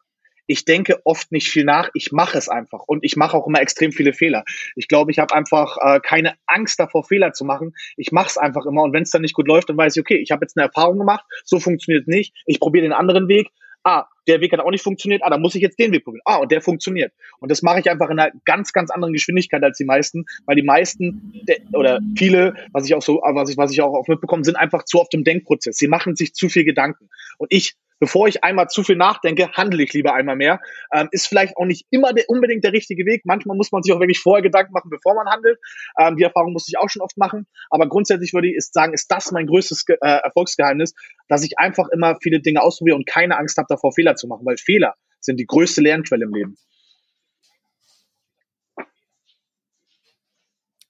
[0.50, 3.60] ich denke oft nicht viel nach, ich mache es einfach und ich mache auch immer
[3.60, 4.42] extrem viele Fehler.
[4.74, 7.72] Ich glaube, ich habe einfach äh, keine Angst davor, Fehler zu machen.
[7.96, 10.00] Ich mache es einfach immer und wenn es dann nicht gut läuft, dann weiß ich,
[10.00, 13.28] okay, ich habe jetzt eine Erfahrung gemacht, so funktioniert es nicht, ich probiere den anderen
[13.28, 13.50] Weg.
[13.84, 16.22] Ah, der Weg hat auch nicht funktioniert, ah, dann muss ich jetzt den Weg probieren.
[16.24, 17.12] Ah, und der funktioniert.
[17.40, 20.56] Und das mache ich einfach in einer ganz, ganz anderen Geschwindigkeit als die meisten, weil
[20.56, 24.56] die meisten oder viele, was ich auch so, was ich, was ich auch mitbekomme, sind
[24.56, 25.76] einfach zu oft im Denkprozess.
[25.76, 27.08] Sie machen sich zu viel Gedanken.
[27.38, 30.60] Und ich bevor ich einmal zu viel nachdenke, handle ich lieber einmal mehr.
[30.92, 33.22] Ähm, ist vielleicht auch nicht immer der, unbedingt der richtige Weg.
[33.24, 35.58] Manchmal muss man sich auch wirklich vorher Gedanken machen, bevor man handelt.
[35.98, 37.46] Ähm, die Erfahrung musste ich auch schon oft machen.
[37.68, 40.94] Aber grundsätzlich würde ich sagen, ist das mein größtes äh, Erfolgsgeheimnis,
[41.28, 44.46] dass ich einfach immer viele Dinge ausprobiere und keine Angst habe davor, Fehler zu machen,
[44.46, 46.56] weil Fehler sind die größte Lernquelle im Leben.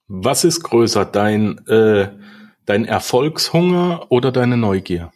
[0.07, 2.09] Was ist größer, dein, äh,
[2.67, 5.13] dein Erfolgshunger oder deine Neugier?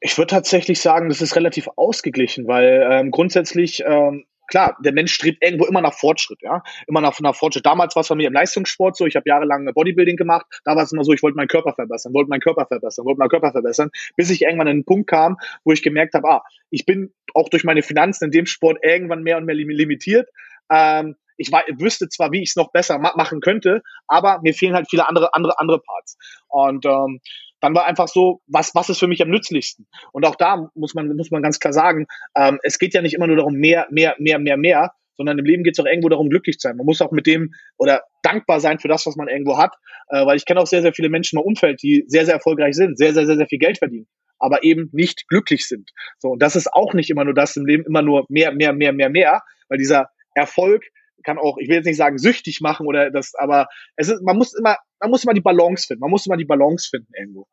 [0.00, 5.12] Ich würde tatsächlich sagen, das ist relativ ausgeglichen, weil ähm, grundsätzlich ähm, klar, der Mensch
[5.12, 7.66] strebt irgendwo immer nach Fortschritt, ja, immer nach, nach Fortschritt.
[7.66, 10.82] Damals war es bei mir im Leistungssport so, ich habe jahrelang Bodybuilding gemacht, da war
[10.82, 13.52] es immer so, ich wollte meinen Körper verbessern, wollte meinen Körper verbessern, wollte meinen Körper
[13.52, 17.12] verbessern, bis ich irgendwann an einen Punkt kam, wo ich gemerkt habe, ah, ich bin
[17.34, 20.28] auch durch meine Finanzen in dem Sport irgendwann mehr und mehr limitiert.
[20.70, 24.74] Ähm, ich wüsste zwar, wie ich es noch besser ma machen könnte, aber mir fehlen
[24.74, 26.16] halt viele andere, andere, andere Parts.
[26.48, 27.20] Und ähm,
[27.60, 29.86] dann war einfach so, was, was ist für mich am nützlichsten?
[30.12, 33.14] Und auch da muss man, muss man ganz klar sagen, ähm, es geht ja nicht
[33.14, 36.08] immer nur darum, mehr, mehr, mehr, mehr, mehr, sondern im Leben geht es auch irgendwo
[36.08, 36.76] darum, glücklich zu sein.
[36.76, 39.74] Man muss auch mit dem oder dankbar sein für das, was man irgendwo hat,
[40.08, 42.74] äh, weil ich kenne auch sehr, sehr viele Menschen im Umfeld, die sehr, sehr erfolgreich
[42.74, 44.06] sind, sehr, sehr, sehr, sehr viel Geld verdienen,
[44.38, 45.90] aber eben nicht glücklich sind.
[46.18, 48.72] So, und das ist auch nicht immer nur das im Leben, immer nur mehr, mehr,
[48.72, 50.84] mehr, mehr, mehr, weil dieser Erfolg
[51.22, 54.36] kann auch, ich will jetzt nicht sagen süchtig machen oder das, aber es ist, man
[54.36, 56.00] muss immer, man muss immer die Balance finden.
[56.00, 57.46] Man muss immer die Balance finden irgendwo.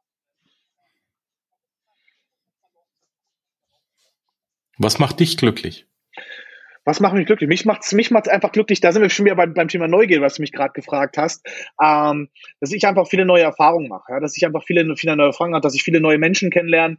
[4.77, 5.87] Was macht dich glücklich?
[6.85, 7.47] Was macht mich glücklich?
[7.47, 8.81] Mich macht's, mich macht's einfach glücklich.
[8.81, 11.45] Da sind wir schon wieder beim, beim Thema Neugier, was du mich gerade gefragt hast.
[11.81, 14.19] Ähm, dass ich einfach viele neue Erfahrungen mache, ja?
[14.19, 16.97] dass ich einfach viele, viele neue Erfahrungen habe, dass ich viele neue Menschen kennenlerne,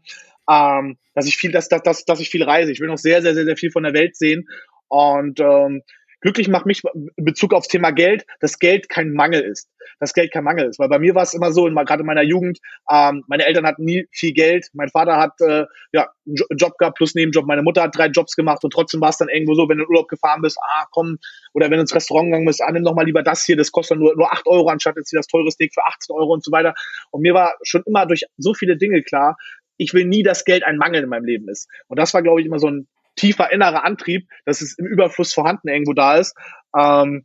[0.50, 2.72] ähm, dass ich viel, dass, dass, dass, dass ich viel reise.
[2.72, 4.48] Ich will noch sehr, sehr, sehr, sehr viel von der Welt sehen.
[4.88, 5.82] Und ähm,
[6.24, 9.68] glücklich macht mich in Bezug aufs Thema Geld, dass Geld kein Mangel ist.
[10.00, 10.78] Dass Geld kein Mangel ist.
[10.78, 12.60] Weil bei mir war es immer so, gerade in meiner Jugend,
[12.90, 14.68] ähm, meine Eltern hatten nie viel Geld.
[14.72, 17.46] Mein Vater hat äh, ja, einen Job gehabt plus Nebenjob.
[17.46, 19.84] Meine Mutter hat drei Jobs gemacht und trotzdem war es dann irgendwo so, wenn du
[19.84, 21.18] in Urlaub gefahren bist, ah komm,
[21.52, 23.70] oder wenn du ins Restaurant gegangen bist, ah, nimm doch mal lieber das hier, das
[23.70, 26.42] kostet nur, nur 8 Euro, anstatt jetzt hier das teure Steak für 18 Euro und
[26.42, 26.74] so weiter.
[27.10, 29.36] Und mir war schon immer durch so viele Dinge klar,
[29.76, 31.68] ich will nie, dass Geld ein Mangel in meinem Leben ist.
[31.88, 35.32] Und das war, glaube ich, immer so ein tiefer innerer Antrieb, dass es im Überfluss
[35.32, 36.36] vorhanden irgendwo da ist.
[36.76, 37.24] Ähm,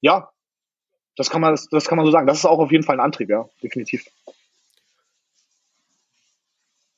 [0.00, 0.30] ja,
[1.16, 2.26] das kann man, das, das kann man so sagen.
[2.26, 4.06] Das ist auch auf jeden Fall ein Antrieb, ja, definitiv.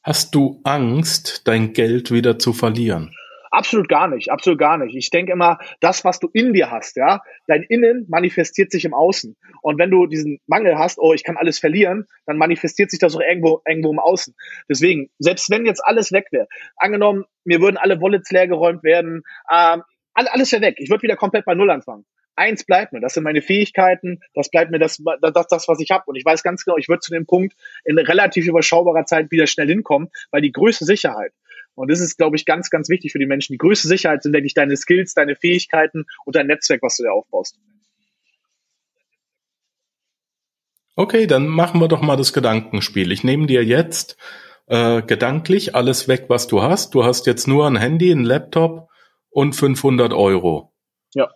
[0.02, 3.14] Hast du Angst, dein Geld wieder zu verlieren?
[3.50, 4.94] Absolut gar nicht, absolut gar nicht.
[4.94, 8.94] Ich denke immer, das, was du in dir hast, ja, dein Innen manifestiert sich im
[8.94, 9.36] Außen.
[9.62, 13.14] Und wenn du diesen Mangel hast, oh, ich kann alles verlieren, dann manifestiert sich das
[13.16, 14.34] auch irgendwo, irgendwo im Außen.
[14.68, 19.22] Deswegen, selbst wenn jetzt alles weg wäre, angenommen, mir würden alle Wallets leer geräumt werden,
[19.50, 19.82] ähm,
[20.14, 20.76] alles wäre weg.
[20.78, 22.04] Ich würde wieder komplett bei Null anfangen.
[22.38, 25.90] Eins bleibt mir, das sind meine Fähigkeiten, das bleibt mir das, das, das was ich
[25.90, 26.04] habe.
[26.06, 29.48] Und ich weiß ganz genau, ich würde zu dem Punkt in relativ überschaubarer Zeit wieder
[29.48, 31.32] schnell hinkommen, weil die größte Sicherheit,
[31.78, 33.52] und das ist, glaube ich, ganz, ganz wichtig für die Menschen.
[33.52, 37.04] Die größte Sicherheit sind, denke ich, deine Skills, deine Fähigkeiten und dein Netzwerk, was du
[37.04, 37.56] dir aufbaust.
[40.96, 43.12] Okay, dann machen wir doch mal das Gedankenspiel.
[43.12, 44.16] Ich nehme dir jetzt
[44.66, 46.94] äh, gedanklich alles weg, was du hast.
[46.94, 48.88] Du hast jetzt nur ein Handy, ein Laptop
[49.30, 50.72] und 500 Euro.
[51.14, 51.30] Ja.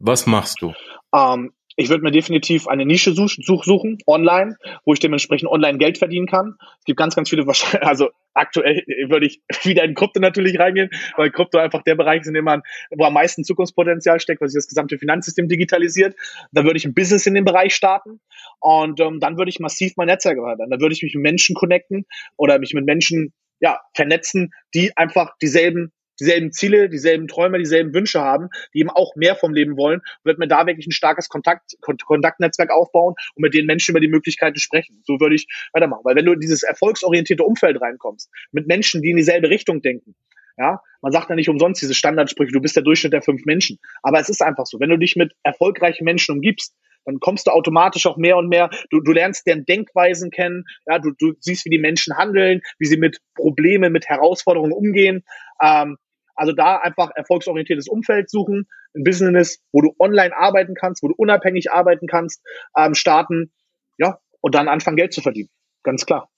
[0.00, 0.72] Was machst du?
[1.14, 5.78] Ähm, ich würde mir definitiv eine Nische such, such, suchen, online, wo ich dementsprechend online
[5.78, 6.56] Geld verdienen kann.
[6.78, 7.44] Es gibt ganz, ganz viele,
[7.80, 12.28] also aktuell würde ich wieder in Krypto natürlich reingehen, weil Krypto einfach der Bereich ist,
[12.28, 16.14] in dem man, wo am meisten Zukunftspotenzial steckt, weil sich das gesamte Finanzsystem digitalisiert.
[16.52, 18.20] Da würde ich ein Business in dem Bereich starten
[18.60, 20.70] und ähm, dann würde ich massiv mein Netzwerk erweitern.
[20.70, 22.06] Dann würde ich mich mit Menschen connecten
[22.36, 28.20] oder mich mit Menschen ja, vernetzen, die einfach dieselben dieselben Ziele, dieselben Träume, dieselben Wünsche
[28.20, 31.76] haben, die eben auch mehr vom Leben wollen, wird mir da wirklich ein starkes Kontakt,
[31.80, 35.02] Kontaktnetzwerk aufbauen und mit den Menschen über die Möglichkeiten sprechen.
[35.04, 36.02] So würde ich weitermachen.
[36.04, 40.14] Weil wenn du in dieses erfolgsorientierte Umfeld reinkommst, mit Menschen, die in dieselbe Richtung denken,
[40.56, 43.78] ja, man sagt ja nicht umsonst diese Standardsprüche, du bist der Durchschnitt der fünf Menschen.
[44.02, 44.78] Aber es ist einfach so.
[44.78, 46.74] Wenn du dich mit erfolgreichen Menschen umgibst,
[47.04, 50.98] dann kommst du automatisch auch mehr und mehr, du, du lernst deren Denkweisen kennen, ja,
[50.98, 55.22] du, du siehst, wie die Menschen handeln, wie sie mit Problemen, mit Herausforderungen umgehen.
[55.62, 55.98] Ähm,
[56.34, 61.14] also da einfach erfolgsorientiertes Umfeld suchen, ein Business, wo du online arbeiten kannst, wo du
[61.16, 62.42] unabhängig arbeiten kannst,
[62.76, 63.52] ähm, starten,
[63.98, 65.48] ja, und dann anfangen Geld zu verdienen.
[65.82, 66.28] Ganz klar.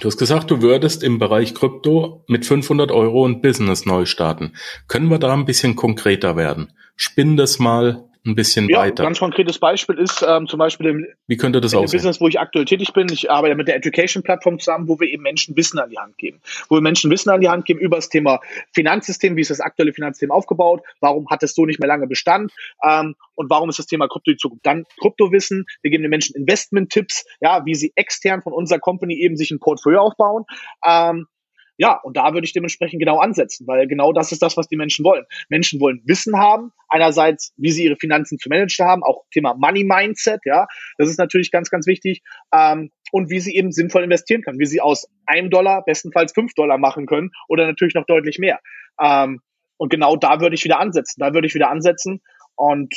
[0.00, 4.54] Du hast gesagt, du würdest im Bereich Krypto mit 500 Euro ein Business neu starten.
[4.86, 6.72] Können wir da ein bisschen konkreter werden?
[6.94, 9.02] Spinn das mal ein bisschen ja, weiter.
[9.02, 11.98] Ganz konkretes Beispiel ist ähm, zum Beispiel im, Wie könnte das in aussehen?
[11.98, 13.08] Business, wo ich aktuell tätig bin.
[13.10, 16.40] Ich arbeite mit der Education-Plattform zusammen, wo wir eben Menschen Wissen an die Hand geben.
[16.68, 18.40] Wo wir Menschen Wissen an die Hand geben über das Thema
[18.72, 22.52] Finanzsystem, wie ist das aktuelle Finanzsystem aufgebaut, warum hat es so nicht mehr lange Bestand
[22.84, 24.66] ähm, und warum ist das Thema Krypto die Zukunft.
[24.66, 29.36] Dann Kryptowissen, wir geben den Menschen Investment-Tipps, ja, wie sie extern von unserer Company eben
[29.36, 30.44] sich ein Portfolio aufbauen.
[30.86, 31.26] Ähm,
[31.78, 34.76] ja, und da würde ich dementsprechend genau ansetzen, weil genau das ist das, was die
[34.76, 35.24] Menschen wollen.
[35.48, 39.84] Menschen wollen Wissen haben, einerseits, wie sie ihre Finanzen zu managen haben, auch Thema Money
[39.84, 40.66] Mindset, ja,
[40.98, 44.66] das ist natürlich ganz, ganz wichtig, ähm, und wie sie eben sinnvoll investieren können, wie
[44.66, 48.58] sie aus einem Dollar bestenfalls fünf Dollar machen können oder natürlich noch deutlich mehr.
[49.00, 49.40] Ähm,
[49.76, 52.20] und genau da würde ich wieder ansetzen, da würde ich wieder ansetzen
[52.56, 52.92] und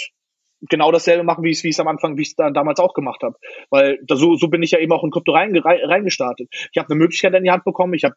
[0.70, 3.22] genau dasselbe machen, wie ich es am Anfang, wie ich es dann damals auch gemacht
[3.22, 3.36] habe.
[3.70, 6.50] Weil da, so, so bin ich ja eben auch in Krypto reingestartet.
[6.72, 8.15] Ich habe eine Möglichkeit in die Hand bekommen, ich habe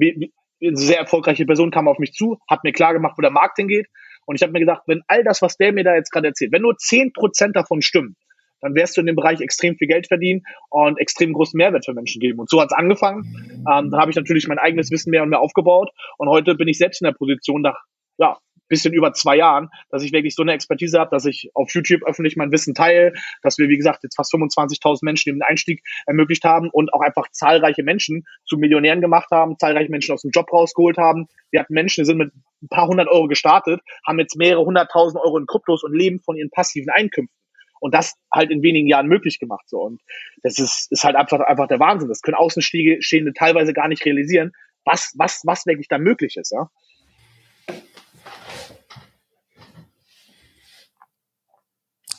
[0.00, 3.56] eine sehr erfolgreiche Person kam auf mich zu, hat mir klar gemacht, wo der Markt
[3.56, 3.86] hingeht.
[4.24, 6.52] Und ich habe mir gedacht, wenn all das, was der mir da jetzt gerade erzählt,
[6.52, 8.16] wenn nur zehn Prozent davon stimmen,
[8.60, 11.94] dann wirst du in dem Bereich extrem viel Geld verdienen und extrem großen Mehrwert für
[11.94, 12.40] Menschen geben.
[12.40, 13.24] Und so hat's angefangen.
[13.70, 15.90] Ähm, dann habe ich natürlich mein eigenes Wissen mehr und mehr aufgebaut.
[16.18, 17.78] Und heute bin ich selbst in der Position, nach
[18.18, 21.72] ja, bisschen über zwei Jahren, dass ich wirklich so eine Expertise habe, dass ich auf
[21.74, 25.82] YouTube öffentlich mein Wissen teile, dass wir, wie gesagt, jetzt fast 25.000 Menschen den Einstieg
[26.06, 30.30] ermöglicht haben und auch einfach zahlreiche Menschen zu Millionären gemacht haben, zahlreiche Menschen aus dem
[30.30, 31.26] Job rausgeholt haben.
[31.50, 35.22] Wir hatten Menschen, die sind mit ein paar hundert Euro gestartet, haben jetzt mehrere hunderttausend
[35.22, 37.34] Euro in Kryptos und leben von ihren passiven Einkünften.
[37.78, 39.68] Und das halt in wenigen Jahren möglich gemacht.
[39.68, 39.80] So.
[39.80, 40.00] Und
[40.42, 42.08] das ist, ist halt einfach, einfach der Wahnsinn.
[42.08, 44.52] Das können Außenstehende teilweise gar nicht realisieren,
[44.84, 46.70] was, was, was wirklich da möglich ist, ja.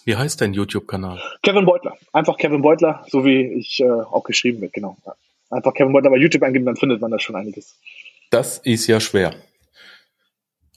[0.08, 1.22] Wie heißt dein YouTube-Kanal?
[1.43, 1.98] Kevin Beutler.
[2.13, 4.96] Einfach Kevin Beutler, so wie ich äh, auch geschrieben wird, genau.
[5.50, 7.78] Einfach Kevin Beutler bei YouTube eingeben, dann findet man da schon einiges.
[8.30, 9.36] Das ist ja schwer.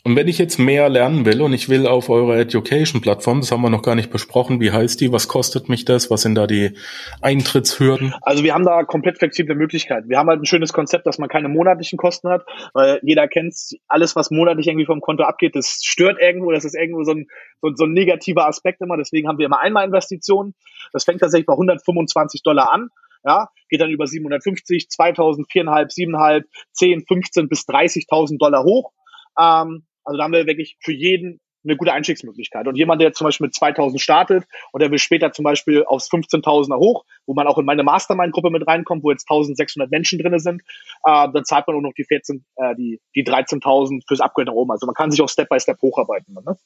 [0.03, 3.61] Und wenn ich jetzt mehr lernen will und ich will auf eure Education-Plattform, das haben
[3.61, 6.47] wir noch gar nicht besprochen, wie heißt die, was kostet mich das, was sind da
[6.47, 6.73] die
[7.21, 8.15] Eintrittshürden?
[8.23, 10.09] Also wir haben da komplett flexible Möglichkeiten.
[10.09, 13.55] Wir haben halt ein schönes Konzept, dass man keine monatlichen Kosten hat, weil jeder kennt
[13.89, 17.27] alles, was monatlich irgendwie vom Konto abgeht, das stört irgendwo, das ist irgendwo so ein,
[17.61, 18.97] so, so ein negativer Aspekt immer.
[18.97, 20.55] Deswegen haben wir immer einmal Investitionen.
[20.93, 22.89] Das fängt tatsächlich bei 125 Dollar an
[23.25, 28.93] ja, geht dann über 750, 2000, 4,5, 7,5, 10, 15 bis 30.000 Dollar hoch.
[29.39, 32.67] Ähm, also da haben wir wirklich für jeden eine gute Einstiegsmöglichkeit.
[32.67, 35.85] Und jemand, der jetzt zum Beispiel mit 2000 startet und der will später zum Beispiel
[35.85, 40.19] aufs 15.000er hoch, wo man auch in meine Mastermind-Gruppe mit reinkommt, wo jetzt 1600 Menschen
[40.19, 40.63] drin sind,
[41.05, 44.55] äh, dann zahlt man auch noch die 14, äh, die, die 13.000 fürs Upgrade nach
[44.55, 44.71] oben.
[44.71, 46.35] Also man kann sich auch Step by Step hocharbeiten.
[46.35, 46.57] Ne?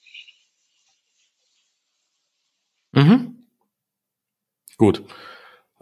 [2.92, 3.47] Mhm.
[4.77, 5.03] Gut.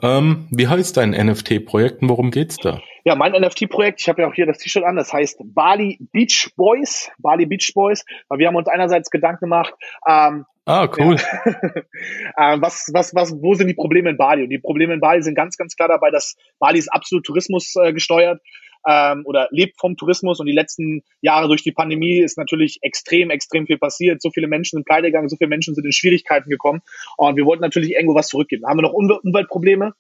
[0.01, 2.81] Ähm, wie heißt dein NFT-Projekt und worum geht's da?
[3.05, 6.51] Ja, mein NFT-Projekt, ich habe ja auch hier das T-Shirt an, das heißt Bali Beach
[6.57, 9.75] Boys, Bali Beach Boys, weil wir haben uns einerseits Gedanken gemacht,
[10.07, 11.17] ähm, Ah, cool.
[11.17, 11.73] Ja.
[12.55, 14.45] ähm, was, was, was, wo sind die Probleme in Bali?
[14.45, 17.75] Und die Probleme in Bali sind ganz, ganz klar dabei, dass Bali ist absolut Tourismus
[17.75, 18.41] äh, gesteuert
[18.87, 23.31] ähm, oder lebt vom Tourismus und die letzten Jahre durch die Pandemie ist natürlich extrem,
[23.31, 24.23] extrem viel passiert.
[24.23, 26.83] So viele Menschen sind pleite gegangen, so viele Menschen sind in Schwierigkeiten gekommen
[27.17, 28.63] und wir wollten natürlich irgendwo was zurückgeben.
[28.63, 29.95] Da haben wir noch Umweltprobleme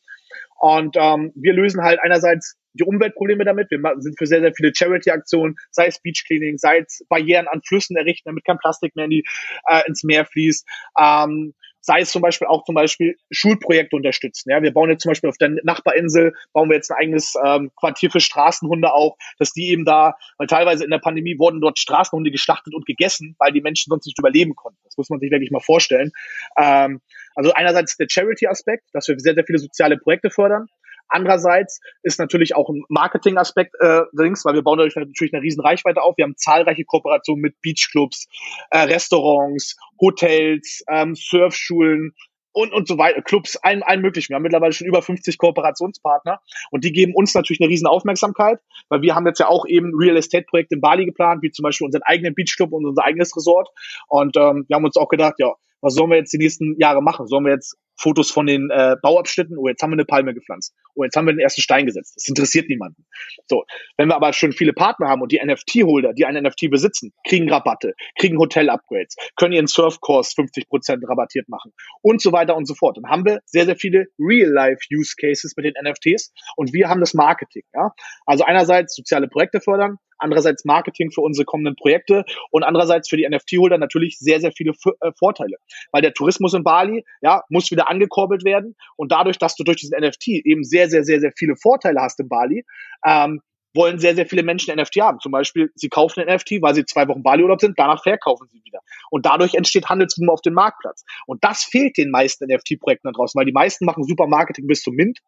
[0.60, 3.70] und ähm, wir lösen halt einerseits die Umweltprobleme damit.
[3.70, 7.62] Wir sind für sehr, sehr viele Charity-Aktionen, sei es Beach Cleaning, sei es Barrieren an
[7.66, 9.24] Flüssen errichten, damit kein Plastik mehr in die,
[9.68, 10.66] äh, ins Meer fließt.
[10.98, 14.50] Ähm, sei es zum Beispiel auch zum Beispiel Schulprojekte unterstützen.
[14.50, 17.72] Ja, wir bauen jetzt zum Beispiel auf der Nachbarinsel, bauen wir jetzt ein eigenes ähm,
[17.76, 21.78] Quartier für Straßenhunde auf, dass die eben da, weil teilweise in der Pandemie wurden dort
[21.78, 24.78] Straßenhunde geschlachtet und gegessen, weil die Menschen sonst nicht überleben konnten.
[24.84, 26.12] Das muss man sich wirklich mal vorstellen.
[26.56, 27.00] Ähm,
[27.34, 30.68] also einerseits der Charity-Aspekt, dass wir sehr, sehr viele soziale Projekte fördern.
[31.12, 35.60] Andererseits ist natürlich auch ein Marketing-Aspekt äh, links, weil wir bauen dadurch natürlich eine riesen
[35.60, 36.16] Reichweite auf.
[36.16, 38.28] Wir haben zahlreiche Kooperationen mit Beachclubs,
[38.70, 42.14] äh, Restaurants, Hotels, ähm, Surfschulen,
[42.52, 44.30] und, und so weiter, Clubs, allen, allen möglichen.
[44.30, 48.60] Wir haben mittlerweile schon über 50 Kooperationspartner und die geben uns natürlich eine riesen Aufmerksamkeit,
[48.88, 51.62] weil wir haben jetzt ja auch eben Real Estate Projekte in Bali geplant, wie zum
[51.62, 53.70] Beispiel unseren eigenen Beachclub und unser eigenes Resort.
[54.08, 57.02] Und ähm, wir haben uns auch gedacht, ja, was sollen wir jetzt die nächsten Jahre
[57.02, 57.26] machen?
[57.26, 60.74] Sollen wir jetzt Fotos von den äh, Bauabschnitten, oh, jetzt haben wir eine Palme gepflanzt,
[60.94, 62.14] oh, jetzt haben wir den ersten Stein gesetzt.
[62.16, 63.06] Das interessiert niemanden.
[63.46, 63.64] So,
[63.96, 67.50] wenn wir aber schon viele Partner haben und die NFT-Holder, die einen NFT besitzen, kriegen
[67.50, 72.96] Rabatte, kriegen Hotel-Upgrades, können ihren Surfkurs 50% rabattiert machen und so weiter und so fort.
[72.96, 77.62] Dann haben wir sehr, sehr viele Real-Life-Use-Cases mit den NFTs und wir haben das Marketing.
[77.74, 77.92] Ja?
[78.26, 83.28] Also einerseits soziale Projekte fördern, andererseits Marketing für unsere kommenden Projekte und andererseits für die
[83.28, 85.56] NFT-Holder natürlich sehr, sehr viele äh, Vorteile.
[85.90, 89.78] Weil der Tourismus in Bali, ja, muss wieder angekurbelt werden und dadurch, dass du durch
[89.78, 92.64] diesen NFT eben sehr, sehr, sehr, sehr viele Vorteile hast in Bali,
[93.06, 93.40] ähm,
[93.74, 95.18] wollen sehr, sehr viele Menschen NFT haben.
[95.20, 98.62] Zum Beispiel, sie kaufen ein NFT, weil sie zwei Wochen Bali-Urlaub sind, danach verkaufen sie
[98.64, 98.80] wieder.
[99.10, 101.04] Und dadurch entsteht Handelsvolumen auf dem Marktplatz.
[101.26, 104.82] Und das fehlt den meisten NFT-Projekten da draußen, weil die meisten machen super Marketing bis
[104.82, 105.20] zum Mint.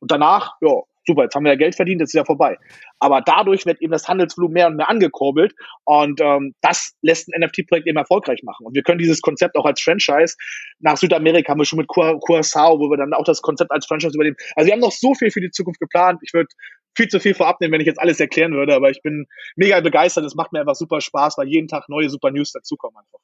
[0.00, 2.56] Und danach, ja, super, jetzt haben wir ja Geld verdient, jetzt ist ja vorbei.
[2.98, 7.40] Aber dadurch wird eben das Handelsvolumen mehr und mehr angekurbelt und ähm, das lässt ein
[7.42, 8.66] NFT-Projekt eben erfolgreich machen.
[8.66, 10.36] Und wir können dieses Konzept auch als Franchise
[10.78, 14.14] nach Südamerika haben wir schon mit Curacao, wo wir dann auch das Konzept als Franchise
[14.14, 14.36] übernehmen.
[14.56, 16.20] Also wir haben noch so viel für die Zukunft geplant.
[16.22, 16.48] Ich würde
[16.96, 19.80] viel zu viel vorab nehmen, wenn ich jetzt alles erklären würde, aber ich bin mega
[19.80, 20.24] begeistert.
[20.24, 23.20] Es macht mir einfach super Spaß, weil jeden Tag neue super News dazukommen einfach.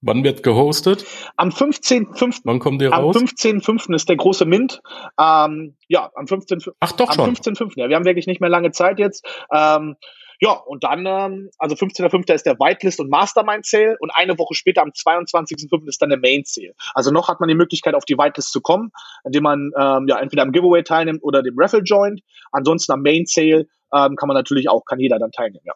[0.00, 1.04] Wann wird gehostet?
[1.36, 2.42] Am 15.5.
[2.44, 3.16] Wann kommt ihr raus?
[3.16, 3.94] Am 15.5.
[3.94, 4.80] ist der große Mint.
[5.18, 6.72] Ähm, ja, am 15.5.
[6.78, 7.34] Ach doch am schon.
[7.34, 7.72] 15.5.
[7.74, 9.26] Ja, wir haben wirklich nicht mehr lange Zeit jetzt.
[9.52, 9.96] Ähm,
[10.40, 12.32] ja, und dann, ähm, also 15.5.
[12.32, 15.88] ist der Whitelist und Mastermind Sale und eine Woche später am 22.5.
[15.88, 16.74] ist dann der Main Sale.
[16.94, 18.92] Also noch hat man die Möglichkeit, auf die Whitelist zu kommen,
[19.24, 22.20] indem man ähm, ja entweder am Giveaway teilnimmt oder dem Raffle joint.
[22.52, 25.74] Ansonsten am Main Sale ähm, kann man natürlich auch, kann jeder dann teilnehmen, ja.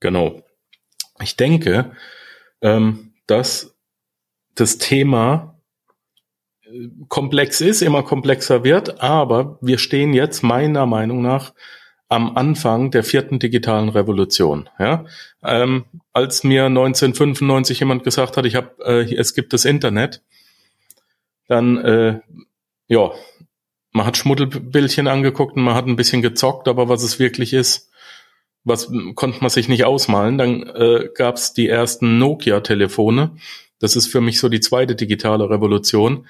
[0.00, 0.42] Genau
[1.20, 1.92] ich denke,
[2.60, 3.76] ähm, dass
[4.54, 5.60] das Thema
[6.62, 11.52] äh, komplex ist, immer komplexer wird, aber wir stehen jetzt meiner Meinung nach
[12.08, 14.68] am Anfang der vierten digitalen Revolution.
[14.78, 15.04] Ja?
[15.42, 20.22] Ähm, als mir 1995 jemand gesagt hat, ich hab, äh, es gibt das Internet,
[21.48, 22.20] dann äh,
[22.88, 23.10] ja,
[23.92, 27.90] man hat Schmuddelbildchen angeguckt und man hat ein bisschen gezockt, aber was es wirklich ist,
[28.66, 30.38] was konnte man sich nicht ausmalen.
[30.38, 33.36] Dann äh, gab es die ersten Nokia-Telefone.
[33.78, 36.26] Das ist für mich so die zweite digitale Revolution,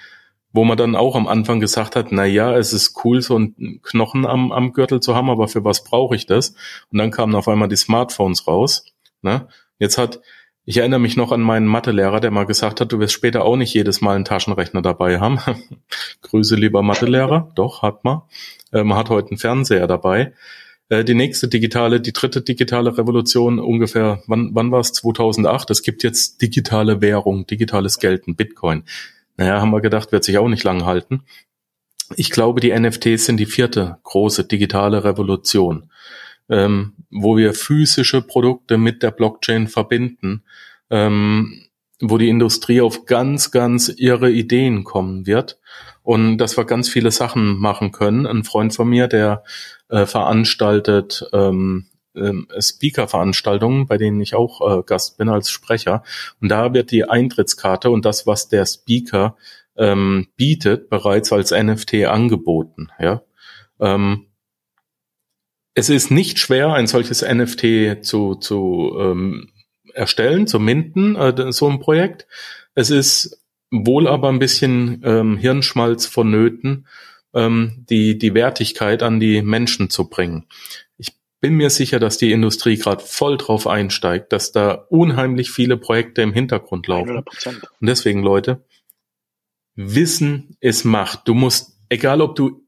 [0.53, 3.81] wo man dann auch am Anfang gesagt hat, na ja, es ist cool, so einen
[3.83, 6.51] Knochen am, am Gürtel zu haben, aber für was brauche ich das?
[6.93, 8.85] Und dann kamen auf einmal die Smartphones raus.
[9.23, 9.49] Ne?
[9.79, 10.21] Jetzt hat,
[10.67, 13.57] ich erinnere mich noch an meinen Mathelehrer, der mal gesagt hat, du wirst später auch
[13.57, 15.39] nicht jedes Mal einen Taschenrechner dabei haben.
[16.21, 18.23] Grüße lieber Mathelehrer, doch, hat man.
[18.73, 20.35] Äh, man hat heute einen Fernseher dabei.
[20.89, 24.93] Äh, die nächste digitale, die dritte digitale Revolution ungefähr, wann, wann war es?
[24.93, 25.71] 2008.
[25.71, 28.85] Es gibt jetzt digitale Währung, digitales Geld, ein Bitcoin.
[29.37, 31.23] Naja, haben wir gedacht, wird sich auch nicht lang halten.
[32.15, 35.91] Ich glaube, die NFTs sind die vierte große digitale Revolution,
[36.49, 40.45] ähm, wo wir physische Produkte mit der Blockchain verbinden,
[40.89, 41.65] ähm,
[42.01, 45.59] wo die Industrie auf ganz, ganz irre Ideen kommen wird
[46.03, 48.27] und dass wir ganz viele Sachen machen können.
[48.27, 49.43] Ein Freund von mir, der
[49.89, 56.03] äh, veranstaltet ähm, ähm, Speaker-Veranstaltungen, bei denen ich auch äh, Gast bin als Sprecher.
[56.41, 59.37] Und da wird die Eintrittskarte und das, was der Speaker
[59.77, 62.89] ähm, bietet, bereits als NFT angeboten.
[62.99, 63.23] Ja.
[63.81, 64.27] Ähm,
[65.75, 69.53] es ist nicht schwer, ein solches NFT zu, zu ähm,
[69.93, 72.27] erstellen, zu minden, äh, so ein Projekt.
[72.75, 76.87] Es ist wohl aber ein bisschen ähm, Hirnschmalz vonnöten,
[77.37, 80.47] ähm, die, die Wertigkeit an die Menschen zu bringen.
[80.97, 85.77] Ich bin mir sicher, dass die Industrie gerade voll drauf einsteigt, dass da unheimlich viele
[85.77, 87.19] Projekte im Hintergrund laufen.
[87.19, 87.63] 100%.
[87.81, 88.65] Und deswegen, Leute,
[89.75, 91.29] Wissen ist Macht.
[91.29, 92.67] Du musst, egal ob du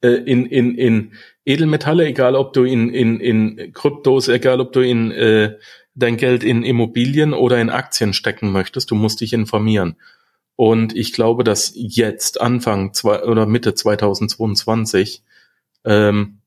[0.00, 1.12] äh, in, in, in
[1.44, 5.56] Edelmetalle, egal ob du in, in, in Kryptos, egal ob du in äh,
[5.94, 9.96] dein Geld in Immobilien oder in Aktien stecken möchtest, du musst dich informieren.
[10.56, 15.22] Und ich glaube, dass jetzt Anfang zwei, oder Mitte 2022
[15.84, 16.38] ähm,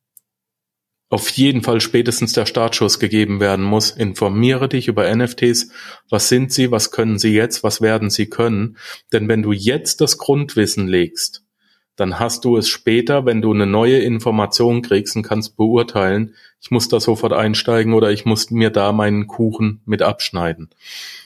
[1.10, 3.92] auf jeden Fall spätestens der Startschuss gegeben werden muss.
[3.92, 5.72] Informiere dich über NFTs.
[6.10, 6.72] Was sind sie?
[6.72, 7.64] Was können sie jetzt?
[7.64, 8.78] Was werden sie können?
[9.12, 11.44] Denn wenn du jetzt das Grundwissen legst,
[12.00, 16.72] dann hast du es später, wenn du eine neue Information kriegst und kannst beurteilen, ich
[16.72, 20.70] muss da sofort einsteigen oder ich muss mir da meinen Kuchen mit abschneiden.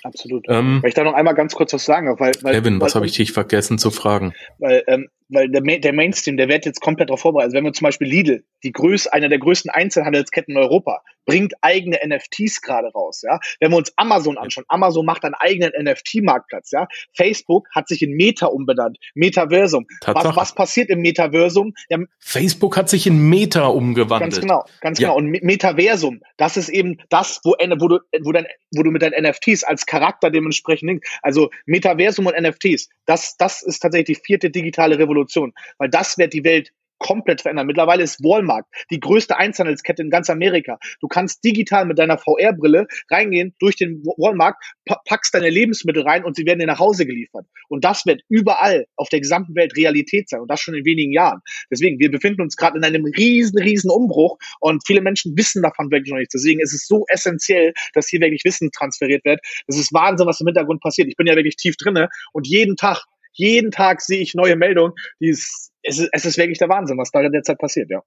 [0.03, 0.45] Absolut.
[0.47, 3.05] Ähm, weil ich da noch einmal ganz kurz was sagen weil, weil Kevin, was habe
[3.05, 4.34] ich dich vergessen zu fragen?
[4.59, 7.47] Weil, ähm, weil der, der Mainstream, der wird jetzt komplett darauf vorbereitet.
[7.47, 11.53] Also wenn wir zum Beispiel Lidl, die größte, einer der größten Einzelhandelsketten in Europa, bringt
[11.61, 13.21] eigene NFTs gerade raus.
[13.24, 16.71] Ja, wenn wir uns Amazon anschauen, Amazon macht einen eigenen NFT-Marktplatz.
[16.71, 19.86] Ja, Facebook hat sich in Meta umbenannt, Metaversum.
[20.05, 21.74] Was, was passiert im Metaversum?
[21.89, 24.34] Ja, Facebook hat sich in Meta umgewandelt.
[24.34, 25.09] Ganz genau, ganz ja.
[25.09, 25.17] genau.
[25.17, 29.24] Und Metaversum, das ist eben das, wo, wo du, wo dein, wo du mit deinen
[29.24, 34.99] NFTs als Charakter dementsprechend, also Metaversum und NFTs, das, das ist tatsächlich die vierte digitale
[34.99, 36.71] Revolution, weil das wird die Welt
[37.04, 37.68] komplett verändern.
[37.68, 40.80] Mittlerweile ist Walmart die größte Einzelhandelskette in ganz Amerika.
[41.01, 44.56] Du kannst digital mit deiner VR-Brille reingehen durch den Walmart,
[45.06, 47.45] packst deine Lebensmittel rein und sie werden dir nach Hause geliefert.
[47.68, 51.12] Und das wird überall auf der gesamten Welt Realität sein und das schon in wenigen
[51.12, 51.41] Jahren.
[51.70, 55.91] Deswegen, wir befinden uns gerade in einem riesen, riesen Umbruch und viele Menschen wissen davon
[55.91, 56.34] wirklich noch nichts.
[56.34, 59.41] Deswegen ist es so essentiell, dass hier wirklich Wissen transferiert wird.
[59.68, 61.10] Es ist Wahnsinn, was im Hintergrund passiert.
[61.10, 64.94] Ich bin ja wirklich tief drinne und jeden Tag jeden Tag sehe ich neue Meldungen.
[65.20, 67.90] Die ist, es, ist, es ist wirklich der Wahnsinn, was da in der Zeit passiert,
[67.90, 68.02] ja.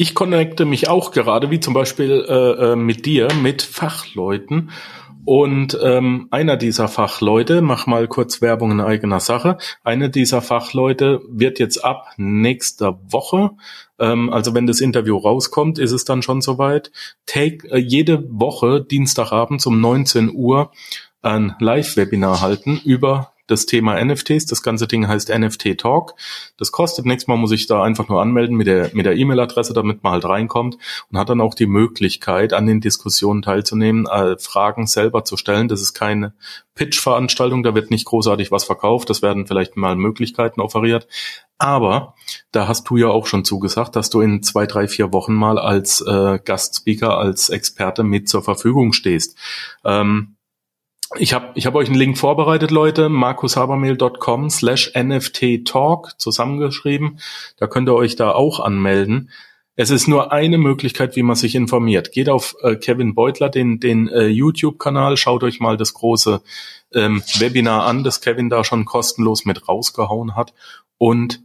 [0.00, 4.70] Ich connecte mich auch gerade, wie zum Beispiel äh, äh, mit dir, mit Fachleuten.
[5.24, 11.20] Und ähm, einer dieser Fachleute, mach mal kurz Werbung in eigener Sache, einer dieser Fachleute
[11.28, 13.50] wird jetzt ab nächster Woche,
[13.98, 16.92] ähm, also wenn das Interview rauskommt, ist es dann schon soweit,
[17.26, 20.70] take, äh, jede Woche Dienstagabend um 19 Uhr
[21.22, 24.46] ein Live-Webinar halten über das Thema NFTs.
[24.46, 26.14] Das ganze Ding heißt NFT Talk.
[26.56, 29.72] Das kostet nächstes Mal muss ich da einfach nur anmelden mit der mit der E-Mail-Adresse,
[29.72, 30.78] damit man halt reinkommt
[31.10, 35.68] und hat dann auch die Möglichkeit, an den Diskussionen teilzunehmen, äh, Fragen selber zu stellen.
[35.68, 36.34] Das ist keine
[36.74, 39.10] Pitch-Veranstaltung, da wird nicht großartig was verkauft.
[39.10, 41.08] Das werden vielleicht mal Möglichkeiten offeriert.
[41.60, 42.14] Aber
[42.52, 45.58] da hast du ja auch schon zugesagt, dass du in zwei, drei, vier Wochen mal
[45.58, 49.36] als äh, Gastspeaker, als Experte mit zur Verfügung stehst.
[49.84, 50.36] Ähm,
[51.16, 57.18] ich habe ich hab euch einen Link vorbereitet, Leute, markushabermehl.com slash nfttalk zusammengeschrieben.
[57.56, 59.30] Da könnt ihr euch da auch anmelden.
[59.74, 62.10] Es ist nur eine Möglichkeit, wie man sich informiert.
[62.10, 66.42] Geht auf äh, Kevin Beutler, den, den äh, YouTube-Kanal, schaut euch mal das große
[66.94, 70.52] ähm, Webinar an, das Kevin da schon kostenlos mit rausgehauen hat.
[70.98, 71.42] Und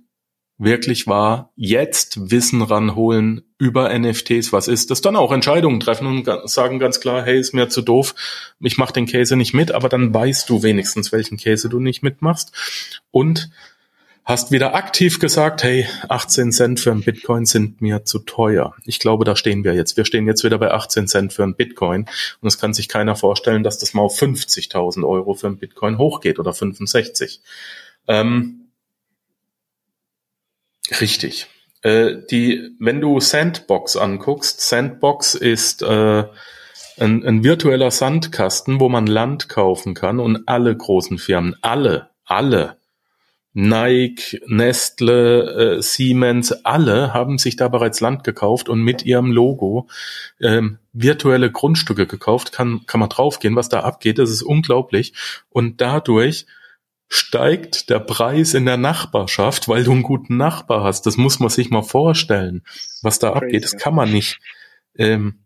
[0.64, 6.50] wirklich war, jetzt Wissen ranholen über NFTs, was ist das, dann auch Entscheidungen treffen und
[6.50, 8.16] sagen ganz klar, hey, ist mir zu doof,
[8.60, 12.04] ich mache den Käse nicht mit, aber dann weißt du wenigstens, welchen Käse du nicht
[12.04, 12.52] mitmachst
[13.12, 13.50] und
[14.26, 18.74] hast wieder aktiv gesagt, hey, 18 Cent für ein Bitcoin sind mir zu teuer.
[18.86, 19.98] Ich glaube, da stehen wir jetzt.
[19.98, 22.06] Wir stehen jetzt wieder bei 18 Cent für ein Bitcoin
[22.42, 25.98] und es kann sich keiner vorstellen, dass das mal auf 50.000 Euro für ein Bitcoin
[25.98, 27.42] hochgeht oder 65.
[28.08, 28.63] Ähm,
[31.00, 31.48] Richtig.
[31.82, 36.24] Äh, die, wenn du Sandbox anguckst, Sandbox ist äh,
[37.00, 42.78] ein, ein virtueller Sandkasten, wo man Land kaufen kann und alle großen Firmen, alle, alle
[43.54, 49.88] Nike, Nestle, äh, Siemens, alle haben sich da bereits Land gekauft und mit ihrem Logo
[50.42, 52.52] ähm, virtuelle Grundstücke gekauft.
[52.52, 54.18] Kann, kann man draufgehen, was da abgeht.
[54.18, 55.14] Das ist unglaublich.
[55.50, 56.48] Und dadurch
[57.08, 61.06] steigt der Preis in der Nachbarschaft, weil du einen guten Nachbar hast.
[61.06, 62.64] Das muss man sich mal vorstellen,
[63.02, 63.46] was da Crazy.
[63.46, 63.64] abgeht.
[63.64, 64.40] Das kann man nicht.
[64.98, 65.44] Ähm,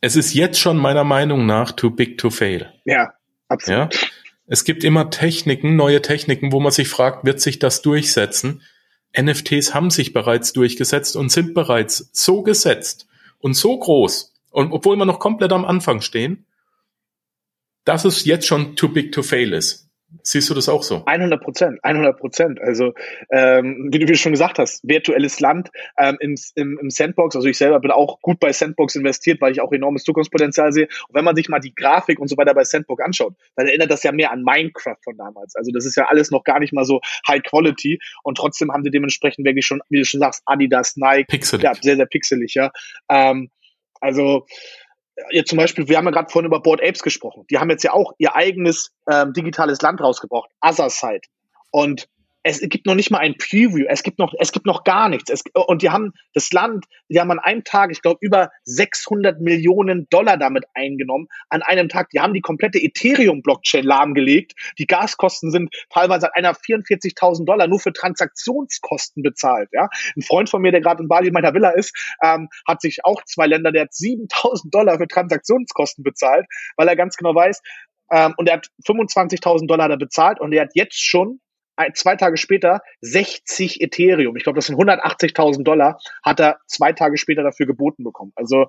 [0.00, 2.72] es ist jetzt schon meiner Meinung nach too big to fail.
[2.84, 3.12] Ja,
[3.48, 3.94] absolut.
[3.94, 4.00] Ja?
[4.46, 8.62] Es gibt immer Techniken, neue Techniken, wo man sich fragt, wird sich das durchsetzen?
[9.18, 14.34] NFTs haben sich bereits durchgesetzt und sind bereits so gesetzt und so groß.
[14.50, 16.46] Und obwohl wir noch komplett am Anfang stehen,
[17.84, 19.85] dass es jetzt schon too big to fail ist.
[20.22, 21.04] Siehst du das auch so?
[21.04, 22.60] 100 Prozent, 100 Prozent.
[22.60, 22.94] Also
[23.30, 27.34] ähm, wie, du, schon gesagt hast, virtuelles Land ähm, im, im, im Sandbox.
[27.34, 30.88] Also ich selber bin auch gut bei Sandbox investiert, weil ich auch enormes Zukunftspotenzial sehe.
[31.08, 33.90] Und wenn man sich mal die Grafik und so weiter bei Sandbox anschaut, dann erinnert
[33.90, 35.56] das ja mehr an Minecraft von damals.
[35.56, 38.84] Also das ist ja alles noch gar nicht mal so High Quality und trotzdem haben
[38.84, 41.64] sie dementsprechend wirklich schon, wie du schon sagst, Adidas, Nike, pixelig.
[41.64, 42.70] ja, sehr sehr pixelig, ja.
[43.08, 43.50] Ähm,
[44.00, 44.46] also
[45.30, 47.44] jetzt zum Beispiel, wir haben ja gerade vorhin über Board Apes gesprochen.
[47.50, 51.22] Die haben jetzt ja auch ihr eigenes ähm, digitales Land rausgebracht, Otherside.
[51.70, 52.08] Und
[52.46, 55.30] es gibt noch nicht mal ein Preview, es gibt noch, es gibt noch gar nichts.
[55.30, 59.40] Es, und die haben das Land, die haben an einem Tag, ich glaube, über 600
[59.40, 61.26] Millionen Dollar damit eingenommen.
[61.48, 64.52] An einem Tag, die haben die komplette Ethereum-Blockchain lahmgelegt.
[64.78, 69.68] Die Gaskosten sind teilweise an einer 44.000 Dollar nur für Transaktionskosten bezahlt.
[69.72, 71.92] Ja, ein Freund von mir, der gerade in Bali in meiner Villa ist,
[72.22, 76.94] ähm, hat sich auch zwei Länder, der hat 7.000 Dollar für Transaktionskosten bezahlt, weil er
[76.94, 77.60] ganz genau weiß,
[78.12, 81.40] ähm, und er hat 25.000 Dollar da bezahlt und er hat jetzt schon
[81.94, 87.18] zwei Tage später 60 Ethereum, ich glaube, das sind 180.000 Dollar, hat er zwei Tage
[87.18, 88.32] später dafür geboten bekommen.
[88.34, 88.66] Also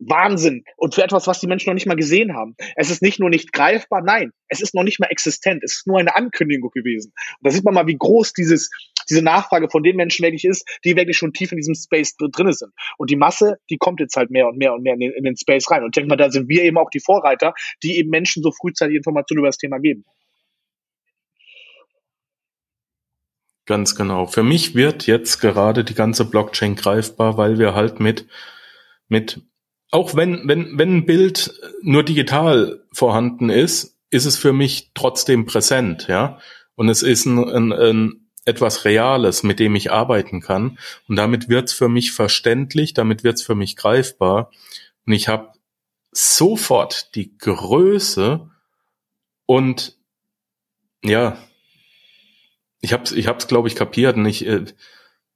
[0.00, 0.64] Wahnsinn.
[0.76, 2.56] Und für etwas, was die Menschen noch nicht mal gesehen haben.
[2.76, 5.62] Es ist nicht nur nicht greifbar, nein, es ist noch nicht mal existent.
[5.64, 7.12] Es ist nur eine Ankündigung gewesen.
[7.40, 8.70] Und da sieht man mal, wie groß dieses,
[9.10, 12.52] diese Nachfrage von den Menschen wirklich ist, die wirklich schon tief in diesem Space drin
[12.52, 12.72] sind.
[12.96, 15.24] Und die Masse, die kommt jetzt halt mehr und mehr und mehr in den, in
[15.24, 15.82] den Space rein.
[15.82, 18.52] Und ich denke mal, da sind wir eben auch die Vorreiter, die eben Menschen so
[18.52, 20.04] frühzeitig Informationen über das Thema geben.
[23.68, 24.26] Ganz genau.
[24.26, 28.26] Für mich wird jetzt gerade die ganze Blockchain greifbar, weil wir halt mit,
[29.08, 29.42] mit,
[29.90, 31.52] auch wenn, wenn, wenn ein Bild
[31.82, 36.38] nur digital vorhanden ist, ist es für mich trotzdem präsent, ja.
[36.76, 40.78] Und es ist ein, ein, ein etwas Reales, mit dem ich arbeiten kann.
[41.06, 44.50] Und damit wird's für mich verständlich, damit wird's für mich greifbar.
[45.04, 45.52] Und ich habe
[46.10, 48.48] sofort die Größe
[49.44, 49.98] und
[51.04, 51.36] ja,
[52.80, 54.16] ich hab's, ich hab's, glaube ich, kapiert.
[54.16, 54.64] Und ich, äh,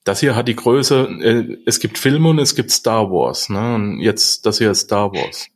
[0.05, 3.49] das hier hat die Größe, äh, es gibt Filme und es gibt Star Wars.
[3.49, 3.75] Ne?
[3.75, 5.49] Und jetzt, das hier ist Star Wars.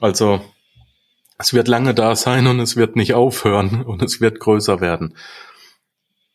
[0.00, 0.40] Also,
[1.38, 5.16] es wird lange da sein und es wird nicht aufhören und es wird größer werden.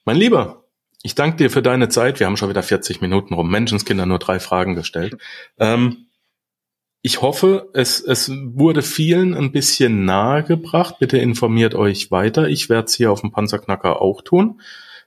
[0.05, 0.65] Mein Lieber,
[1.01, 2.19] ich danke dir für deine Zeit.
[2.19, 3.49] Wir haben schon wieder 40 Minuten rum.
[3.49, 5.17] Menschenskinder nur drei Fragen gestellt.
[5.57, 6.08] Ähm,
[7.01, 10.99] ich hoffe, es, es wurde vielen ein bisschen nahegebracht.
[10.99, 12.49] Bitte informiert euch weiter.
[12.49, 14.61] Ich werde es hier auf dem Panzerknacker auch tun,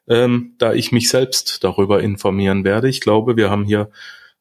[0.09, 2.89] ähm, da ich mich selbst darüber informieren werde.
[2.89, 3.91] Ich glaube, wir haben hier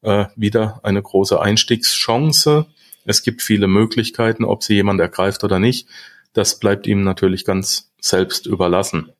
[0.00, 2.66] äh, wieder eine große Einstiegschance.
[3.04, 5.88] Es gibt viele Möglichkeiten, ob sie jemand ergreift oder nicht.
[6.32, 9.12] Das bleibt ihm natürlich ganz selbst überlassen.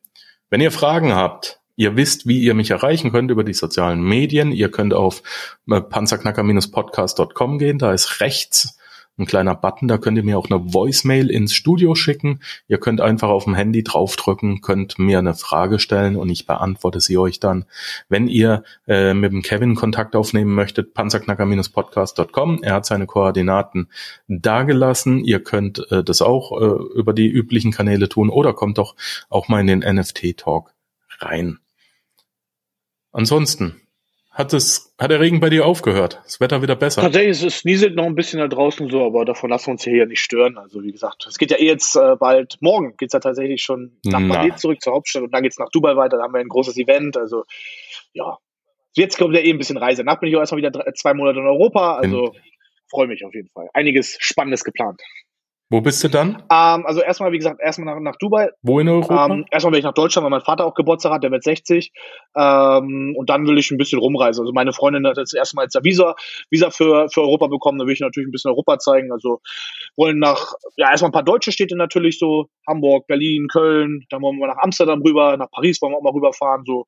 [0.49, 4.53] Wenn ihr Fragen habt, Ihr wisst, wie ihr mich erreichen könnt über die sozialen Medien.
[4.53, 5.23] Ihr könnt auf
[5.70, 7.79] äh, panzerknacker-podcast.com gehen.
[7.79, 8.79] Da ist rechts
[9.18, 12.41] ein kleiner Button, da könnt ihr mir auch eine Voicemail ins Studio schicken.
[12.66, 17.01] Ihr könnt einfach auf dem Handy draufdrücken, könnt mir eine Frage stellen und ich beantworte
[17.01, 17.66] sie euch dann.
[18.09, 22.62] Wenn ihr äh, mit dem Kevin Kontakt aufnehmen möchtet, panzerknacker-podcast.com.
[22.62, 23.91] Er hat seine Koordinaten
[24.29, 25.23] dagelassen.
[25.25, 28.97] Ihr könnt äh, das auch äh, über die üblichen Kanäle tun oder kommt doch
[29.29, 30.73] auch mal in den NFT-Talk
[31.18, 31.59] rein.
[33.13, 33.83] Ansonsten,
[34.33, 36.21] hat es, hat der Regen bei dir aufgehört?
[36.25, 37.03] Das Wetter wieder besser?
[37.03, 39.97] Tatsächlich, es nieselt noch ein bisschen da draußen so, aber davon lassen wir uns hier
[39.97, 40.57] ja nicht stören.
[40.57, 43.99] Also wie gesagt, es geht ja eh jetzt äh, bald, morgen geht's ja tatsächlich schon
[44.05, 46.49] nach Bali zurück zur Hauptstadt und dann geht's nach Dubai weiter, da haben wir ein
[46.49, 47.19] großes Event.
[47.19, 47.45] Also
[48.15, 48.39] ja,
[48.95, 50.03] jetzt kommt ja eh ein bisschen Reise.
[50.03, 52.35] Nach bin ich auch erstmal wieder drei, zwei Monate in Europa, also
[52.89, 53.69] freue mich auf jeden Fall.
[53.75, 55.03] Einiges Spannendes geplant.
[55.73, 56.43] Wo bist du dann?
[56.51, 58.51] Ähm, also erstmal, wie gesagt, erstmal nach, nach Dubai.
[58.61, 59.25] Wo in Europa?
[59.25, 61.91] Ähm, erstmal bin ich nach Deutschland, weil mein Vater auch Geburtstag hat, der wird 60.
[62.37, 64.43] Ähm, und dann will ich ein bisschen rumreisen.
[64.43, 66.14] Also meine Freundin hat jetzt erstmal jetzt ein Visa,
[66.51, 67.79] Visa für, für Europa bekommen.
[67.79, 69.12] Da will ich natürlich ein bisschen Europa zeigen.
[69.12, 69.41] Also
[69.97, 72.49] wollen nach, ja, erstmal ein paar deutsche Städte natürlich so.
[72.68, 74.05] Hamburg, Berlin, Köln.
[74.11, 75.39] Dann wollen wir nach Amsterdam rüber.
[75.39, 76.64] Nach Paris wollen wir auch mal rüberfahren.
[76.66, 76.85] So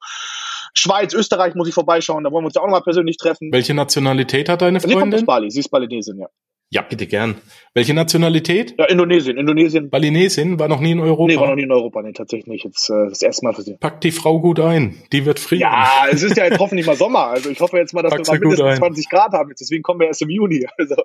[0.74, 2.22] Schweiz, Österreich muss ich vorbeischauen.
[2.22, 3.50] Da wollen wir uns ja auch noch mal persönlich treffen.
[3.50, 4.98] Welche Nationalität hat deine Freundin?
[4.98, 5.50] Sie kommt aus Bali.
[5.50, 6.28] Sie ist Balinesin, ja.
[6.74, 7.36] Ja, bitte gern.
[7.72, 8.74] Welche Nationalität?
[8.76, 9.36] Ja, Indonesien.
[9.36, 9.90] Indonesien.
[9.90, 11.32] Balinesien war noch nie in Europa.
[11.32, 12.64] Nee, war noch nie in Europa, nee, tatsächlich nicht.
[12.64, 13.76] Jetzt äh, das erste Mal für sie.
[13.78, 15.00] Pack die Frau gut ein.
[15.12, 15.60] Die wird frieren.
[15.60, 17.28] Ja, es ist ja jetzt hoffentlich mal Sommer.
[17.28, 18.76] Also ich hoffe jetzt mal, dass Pack's wir mal mindestens ein.
[18.78, 19.50] 20 Grad haben.
[19.50, 20.66] Jetzt, deswegen kommen wir erst im Juni.
[20.76, 20.96] Also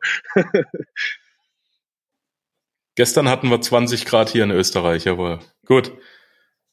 [2.96, 5.92] Gestern hatten wir 20 Grad hier in Österreich, aber gut.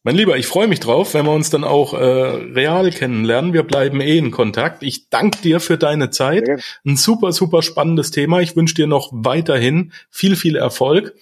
[0.07, 3.53] Mein Lieber, ich freue mich drauf, wenn wir uns dann auch äh, real kennenlernen.
[3.53, 4.85] Wir bleiben eh in Kontakt.
[4.85, 6.49] Ich danke dir für deine Zeit.
[6.85, 8.39] Ein super, super spannendes Thema.
[8.39, 11.13] Ich wünsche dir noch weiterhin viel, viel Erfolg.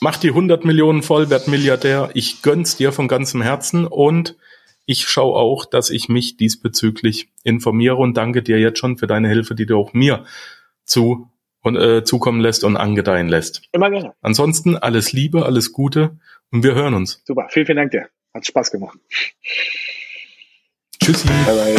[0.00, 2.10] Mach die 100 Millionen voll, werd Milliardär.
[2.14, 4.34] Ich gönn's dir von ganzem Herzen und
[4.84, 9.28] ich schaue auch, dass ich mich diesbezüglich informiere und danke dir jetzt schon für deine
[9.28, 10.24] Hilfe, die du auch mir
[10.84, 11.28] zu
[11.62, 13.62] und, äh, zukommen lässt und angedeihen lässt.
[13.70, 14.14] immer gerne.
[14.20, 16.18] Ansonsten alles Liebe, alles Gute
[16.52, 17.22] und wir hören uns.
[17.24, 17.48] Super.
[17.50, 18.08] Vielen, vielen Dank dir.
[18.34, 18.98] Hat Spaß gemacht.
[21.02, 21.28] Tschüssi.
[21.46, 21.76] Bye, bye.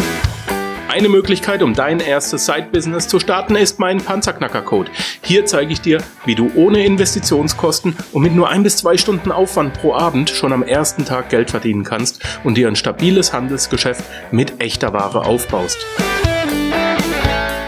[0.90, 4.90] Eine Möglichkeit, um dein erstes Side-Business zu starten, ist mein Panzerknacker-Code.
[5.22, 9.30] Hier zeige ich dir, wie du ohne Investitionskosten und mit nur ein bis zwei Stunden
[9.30, 14.04] Aufwand pro Abend schon am ersten Tag Geld verdienen kannst und dir ein stabiles Handelsgeschäft
[14.32, 15.78] mit echter Ware aufbaust.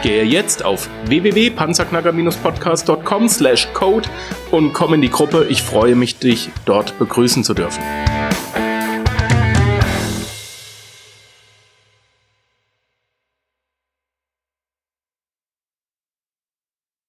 [0.02, 4.08] Gehe jetzt auf www.panzerknacker-podcast.com slash code
[4.50, 5.46] und komm in die Gruppe.
[5.48, 7.80] Ich freue mich, dich dort begrüßen zu dürfen.